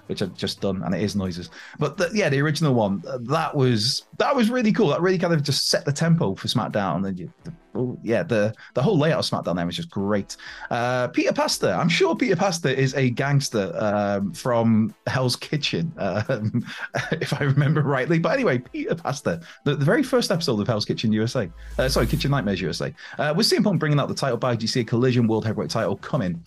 which 0.07 0.22
I've 0.22 0.37
just 0.37 0.61
done, 0.61 0.83
and 0.85 0.94
it 0.94 1.03
is 1.03 1.16
noises. 1.16 1.51
But 1.79 1.96
the, 1.96 2.11
yeah, 2.14 2.29
the 2.29 2.40
original 2.40 2.74
one 2.74 3.03
that 3.22 3.55
was 3.55 4.05
that 4.18 4.35
was 4.37 4.51
really 4.51 4.72
cool. 4.72 4.88
That 4.88 5.01
really 5.01 5.18
kind 5.18 5.35
of 5.35 5.42
just 5.42 5.68
set 5.68 5.85
the 5.85 5.92
tempo 5.92 6.37
for 6.37 6.46
SmackDown. 6.46 6.96
And 6.96 7.05
the, 7.05 7.29
oh, 7.74 7.98
yeah, 8.02 8.22
the 8.22 8.54
the 8.74 8.83
whole 8.83 8.98
layout 8.98 9.18
of 9.20 9.24
SmackDown 9.24 9.57
there 9.57 9.66
was 9.66 9.76
just 9.76 9.90
great. 9.90 10.37
Uh, 10.70 11.09
Peter 11.09 11.33
Pasta, 11.33 11.72
I'm 11.72 11.88
sure 11.88 12.14
Peter 12.16 12.37
Pasta 12.37 12.76
is 12.76 12.94
a 12.94 13.11
gangster 13.11 13.72
um, 13.76 14.33
from 14.33 14.94
Hell's 15.07 15.37
Kitchen, 15.37 15.92
um, 15.98 16.64
if 17.12 17.33
I 17.40 17.44
remember 17.44 17.83
rightly. 17.83 18.18
But 18.18 18.33
anyway, 18.33 18.59
Peter 18.59 18.94
Pasta, 18.94 19.40
the, 19.64 19.76
the 19.76 19.85
very 19.85 20.02
first 20.02 20.31
episode 20.31 20.61
of 20.61 20.66
Hell's 20.66 20.85
Kitchen 20.85 21.12
USA, 21.12 21.50
uh, 21.78 21.88
sorry, 21.88 22.07
Kitchen 22.07 22.31
Nightmares 22.31 22.61
USA. 22.61 22.94
Uh, 23.18 23.35
with 23.37 23.48
CM 23.48 23.64
Punk 23.64 23.81
bringing 23.81 24.00
out 24.00 24.09
the 24.09 24.14
title 24.14 24.38
back, 24.38 24.59
do 24.59 24.64
you 24.64 24.68
see 24.68 24.81
a 24.81 24.85
Collision 24.85 25.26
World 25.26 25.44
Heavyweight 25.44 25.70
title 25.70 25.96
coming? 25.96 26.44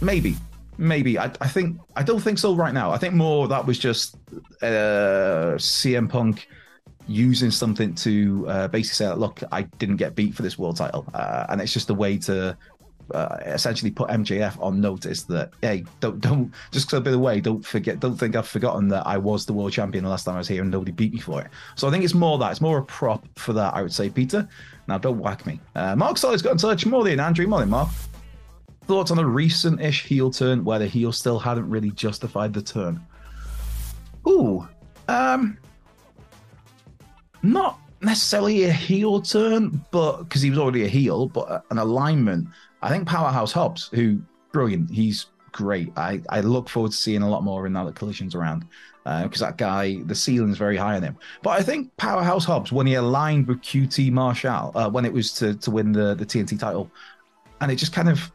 Maybe, 0.00 0.36
maybe. 0.78 1.18
I, 1.18 1.26
I 1.40 1.48
think 1.48 1.78
I 1.96 2.02
don't 2.02 2.20
think 2.20 2.38
so 2.38 2.54
right 2.54 2.74
now. 2.74 2.90
I 2.90 2.98
think 2.98 3.14
more 3.14 3.48
that 3.48 3.64
was 3.64 3.78
just 3.78 4.16
uh, 4.62 5.54
CM 5.56 6.08
Punk 6.08 6.48
using 7.08 7.50
something 7.50 7.94
to 7.96 8.46
uh, 8.48 8.68
basically 8.68 9.06
say, 9.06 9.12
"Look, 9.14 9.42
I 9.50 9.62
didn't 9.62 9.96
get 9.96 10.14
beat 10.14 10.34
for 10.34 10.42
this 10.42 10.58
world 10.58 10.76
title," 10.76 11.06
uh, 11.14 11.46
and 11.48 11.60
it's 11.60 11.72
just 11.72 11.90
a 11.90 11.94
way 11.94 12.18
to 12.18 12.56
uh, 13.12 13.36
essentially 13.46 13.90
put 13.90 14.08
MJF 14.08 14.60
on 14.62 14.80
notice 14.80 15.22
that 15.24 15.50
hey, 15.60 15.84
don't 16.00 16.20
don't 16.20 16.52
just 16.70 16.92
I've 16.94 17.04
been 17.04 17.14
away, 17.14 17.40
don't 17.40 17.64
forget, 17.64 18.00
don't 18.00 18.16
think 18.16 18.36
I've 18.36 18.48
forgotten 18.48 18.88
that 18.88 19.06
I 19.06 19.18
was 19.18 19.46
the 19.46 19.52
world 19.52 19.72
champion 19.72 20.04
the 20.04 20.10
last 20.10 20.24
time 20.24 20.34
I 20.34 20.38
was 20.38 20.48
here 20.48 20.62
and 20.62 20.70
nobody 20.70 20.92
beat 20.92 21.12
me 21.12 21.20
for 21.20 21.40
it. 21.42 21.48
So 21.76 21.88
I 21.88 21.90
think 21.90 22.04
it's 22.04 22.14
more 22.14 22.38
that 22.38 22.50
it's 22.50 22.60
more 22.60 22.78
a 22.78 22.84
prop 22.84 23.26
for 23.38 23.52
that. 23.52 23.74
I 23.74 23.82
would 23.82 23.92
say, 23.92 24.08
Peter. 24.08 24.48
Now 24.88 24.98
don't 24.98 25.18
whack 25.18 25.46
me. 25.46 25.60
Uh, 25.74 25.94
Mark 25.96 26.18
Solly's 26.18 26.42
got 26.42 26.52
in 26.52 26.58
touch. 26.58 26.86
Morning, 26.86 27.20
Andrew. 27.20 27.46
Morning, 27.46 27.70
Mark. 27.70 27.88
Thoughts 28.86 29.12
on 29.12 29.18
a 29.18 29.26
recent-ish 29.26 30.04
heel 30.04 30.30
turn 30.30 30.64
where 30.64 30.80
the 30.80 30.88
heel 30.88 31.12
still 31.12 31.38
hadn't 31.38 31.70
really 31.70 31.92
justified 31.92 32.52
the 32.52 32.62
turn? 32.62 33.00
Ooh, 34.26 34.66
um, 35.08 35.56
not 37.42 37.78
necessarily 38.00 38.64
a 38.64 38.72
heel 38.72 39.20
turn, 39.20 39.84
but 39.90 40.24
because 40.24 40.42
he 40.42 40.50
was 40.50 40.58
already 40.58 40.84
a 40.84 40.88
heel, 40.88 41.28
but 41.28 41.64
an 41.70 41.78
alignment 41.78 42.48
I 42.82 42.88
think 42.88 43.06
Powerhouse 43.06 43.52
Hobbs, 43.52 43.88
who 43.94 44.20
brilliant, 44.50 44.90
he's 44.90 45.26
great. 45.52 45.92
I, 45.96 46.20
I 46.28 46.40
look 46.40 46.68
forward 46.68 46.90
to 46.90 46.96
seeing 46.96 47.22
a 47.22 47.28
lot 47.28 47.44
more 47.44 47.66
in 47.66 47.72
that 47.74 47.94
collisions 47.94 48.34
around 48.34 48.66
because 49.04 49.42
uh, 49.42 49.46
that 49.46 49.56
guy, 49.56 50.02
the 50.04 50.14
ceiling's 50.14 50.58
very 50.58 50.76
high 50.76 50.96
on 50.96 51.02
him. 51.02 51.16
But 51.42 51.50
I 51.50 51.62
think 51.62 51.96
Powerhouse 51.96 52.44
Hobbs, 52.44 52.72
when 52.72 52.86
he 52.86 52.94
aligned 52.94 53.46
with 53.46 53.60
QT 53.62 54.10
Marshall, 54.10 54.72
uh, 54.74 54.90
when 54.90 55.04
it 55.04 55.12
was 55.12 55.32
to 55.34 55.54
to 55.54 55.70
win 55.70 55.92
the 55.92 56.14
the 56.14 56.26
TNT 56.26 56.58
title, 56.58 56.90
and 57.60 57.70
it 57.70 57.76
just 57.76 57.92
kind 57.92 58.08
of 58.08 58.32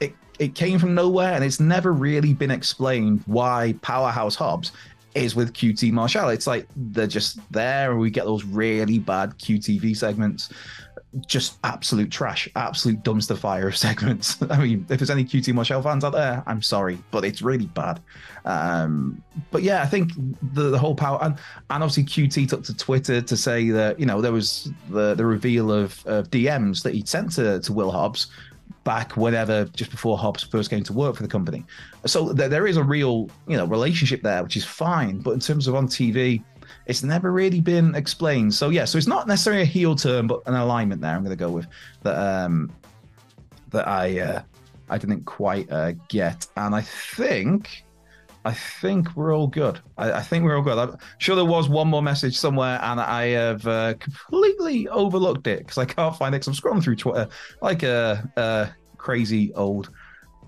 it 0.00 0.14
it 0.38 0.54
came 0.54 0.78
from 0.78 0.94
nowhere, 0.94 1.32
and 1.34 1.44
it's 1.44 1.60
never 1.60 1.92
really 1.92 2.34
been 2.34 2.50
explained 2.50 3.22
why 3.26 3.74
Powerhouse 3.82 4.34
Hobbs 4.34 4.72
is 5.14 5.34
with 5.34 5.52
QT 5.52 5.92
Marshall. 5.92 6.28
It's 6.28 6.46
like 6.46 6.66
they're 6.76 7.06
just 7.06 7.38
there, 7.52 7.90
and 7.90 8.00
we 8.00 8.10
get 8.10 8.24
those 8.24 8.44
really 8.44 8.98
bad 8.98 9.38
QTV 9.38 9.96
segments 9.96 10.50
just 11.26 11.58
absolute 11.64 12.10
trash, 12.10 12.48
absolute 12.56 13.02
dumpster 13.02 13.36
fire 13.36 13.72
segments. 13.72 14.40
I 14.50 14.58
mean, 14.58 14.86
if 14.88 14.98
there's 14.98 15.10
any 15.10 15.24
QT 15.24 15.54
Marshall 15.54 15.82
fans 15.82 16.04
out 16.04 16.12
there, 16.12 16.42
I'm 16.46 16.62
sorry, 16.62 16.98
but 17.10 17.24
it's 17.24 17.42
really 17.42 17.66
bad. 17.66 18.00
Um, 18.44 19.22
but 19.50 19.62
yeah, 19.62 19.82
I 19.82 19.86
think 19.86 20.12
the, 20.54 20.70
the 20.70 20.78
whole 20.78 20.94
power 20.94 21.18
and, 21.22 21.36
and 21.70 21.82
obviously 21.82 22.04
QT 22.04 22.48
took 22.48 22.64
to 22.64 22.76
Twitter 22.76 23.20
to 23.20 23.36
say 23.36 23.70
that 23.70 23.98
you 23.98 24.06
know 24.06 24.20
there 24.20 24.32
was 24.32 24.70
the 24.88 25.14
the 25.14 25.26
reveal 25.26 25.70
of, 25.70 26.04
of 26.06 26.30
DMs 26.30 26.82
that 26.82 26.94
he'd 26.94 27.08
sent 27.08 27.32
to, 27.32 27.60
to 27.60 27.72
Will 27.72 27.90
Hobbs 27.90 28.28
back 28.84 29.16
whenever 29.16 29.64
just 29.66 29.90
before 29.90 30.18
Hobbs 30.18 30.42
first 30.42 30.70
came 30.70 30.82
to 30.84 30.92
work 30.92 31.16
for 31.16 31.22
the 31.22 31.28
company. 31.28 31.64
So 32.06 32.32
there, 32.32 32.48
there 32.48 32.66
is 32.66 32.76
a 32.76 32.82
real 32.82 33.30
you 33.46 33.56
know 33.56 33.66
relationship 33.66 34.22
there, 34.22 34.42
which 34.42 34.56
is 34.56 34.64
fine. 34.64 35.18
But 35.18 35.32
in 35.32 35.40
terms 35.40 35.66
of 35.66 35.74
on 35.74 35.86
TV 35.86 36.42
it's 36.86 37.02
never 37.02 37.32
really 37.32 37.60
been 37.60 37.94
explained. 37.94 38.52
So 38.54 38.70
yeah, 38.70 38.84
so 38.84 38.98
it's 38.98 39.06
not 39.06 39.26
necessarily 39.26 39.62
a 39.62 39.66
heel 39.66 39.94
turn, 39.94 40.26
but 40.26 40.40
an 40.46 40.54
alignment 40.54 41.00
there. 41.00 41.14
I'm 41.14 41.22
going 41.22 41.36
to 41.36 41.44
go 41.44 41.50
with 41.50 41.66
that. 42.02 42.16
Um, 42.18 42.72
that 43.70 43.86
I 43.86 44.20
uh, 44.20 44.42
I 44.88 44.98
didn't 44.98 45.24
quite 45.24 45.70
uh, 45.70 45.92
get, 46.08 46.46
and 46.56 46.74
I 46.74 46.80
think 46.80 47.84
I 48.48 48.54
think 48.54 49.14
we're 49.14 49.36
all 49.36 49.46
good. 49.46 49.78
I, 49.98 50.12
I, 50.12 50.22
think 50.22 50.42
we're 50.42 50.56
all 50.56 50.62
good. 50.62 50.78
I'm 50.78 50.96
sure 51.18 51.36
there 51.36 51.44
was 51.44 51.68
one 51.68 51.86
more 51.86 52.00
message 52.00 52.34
somewhere, 52.34 52.80
and 52.82 52.98
I 52.98 53.26
have 53.26 53.66
uh, 53.66 53.92
completely 54.00 54.88
overlooked 54.88 55.46
it 55.46 55.58
because 55.58 55.76
I 55.76 55.84
can't 55.84 56.16
find 56.16 56.34
it. 56.34 56.38
Because 56.38 56.46
I'm 56.48 56.54
scrolling 56.54 56.82
through 56.82 56.96
Twitter 56.96 57.28
like 57.60 57.82
a, 57.82 58.26
a 58.36 58.70
crazy 58.96 59.52
old 59.52 59.90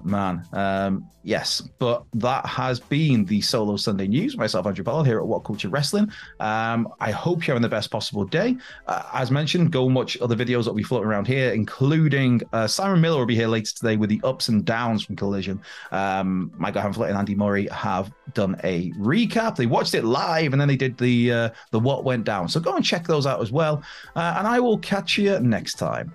man. 0.05 0.47
Um, 0.53 1.11
yes, 1.23 1.61
but 1.79 2.05
that 2.15 2.47
has 2.47 2.81
been 2.81 3.25
the 3.25 3.41
solo 3.41 3.77
Sunday 3.77 4.07
news. 4.07 4.37
Myself, 4.37 4.67
Andrew 4.67 4.85
Pollard, 4.85 5.07
here 5.07 5.19
at 5.19 5.27
What 5.27 5.45
Culture 5.45 5.69
Wrestling. 5.69 6.11
Um, 6.41 6.89
I 7.01 7.11
hope 7.11 7.47
you're 7.47 7.55
having 7.55 7.63
the 7.63 7.69
best 7.69 7.91
possible 7.91 8.25
day. 8.25 8.57
Uh, 8.87 9.03
as 9.13 9.31
mentioned, 9.31 9.73
go 9.73 9.87
and 9.87 9.95
watch 9.95 10.21
other 10.21 10.37
videos 10.37 10.65
that 10.65 10.71
will 10.71 10.77
be 10.77 10.83
floating 10.83 11.09
around 11.09 11.27
here, 11.27 11.53
including 11.53 12.41
uh, 12.53 12.67
Simon 12.67 13.01
Miller 13.01 13.19
will 13.19 13.27
be 13.27 13.35
here 13.35 13.49
later 13.49 13.73
today 13.75 13.97
with 13.97 14.11
the 14.11 14.21
ups 14.25 14.49
and 14.49 14.65
downs 14.65 15.05
from 15.05 15.17
Collision. 15.17 15.61
Um, 15.91 16.53
Michael 16.57 16.83
Hamflett 16.83 17.09
and 17.09 17.19
Andy 17.19 17.35
Murray 17.35 17.69
have 17.69 18.13
done 18.35 18.59
a 18.65 18.91
recap. 18.93 19.57
They 19.57 19.67
watched 19.67 19.95
it 19.95 20.05
live 20.05 20.53
and 20.53 20.61
then 20.61 20.69
they 20.69 20.77
did 20.77 20.97
the 20.99 21.33
uh, 21.33 21.51
the 21.71 21.81
what 21.81 22.05
went 22.05 22.25
down. 22.25 22.49
So 22.49 22.61
go 22.61 22.77
and 22.77 22.85
check 22.85 23.07
those 23.07 23.27
out 23.27 23.41
as 23.41 23.53
well. 23.53 23.83
Uh, 24.17 24.35
and 24.39 24.47
I 24.47 24.61
will 24.61 24.79
catch 24.79 25.19
you 25.19 25.39
next 25.41 25.75
time. 25.75 26.15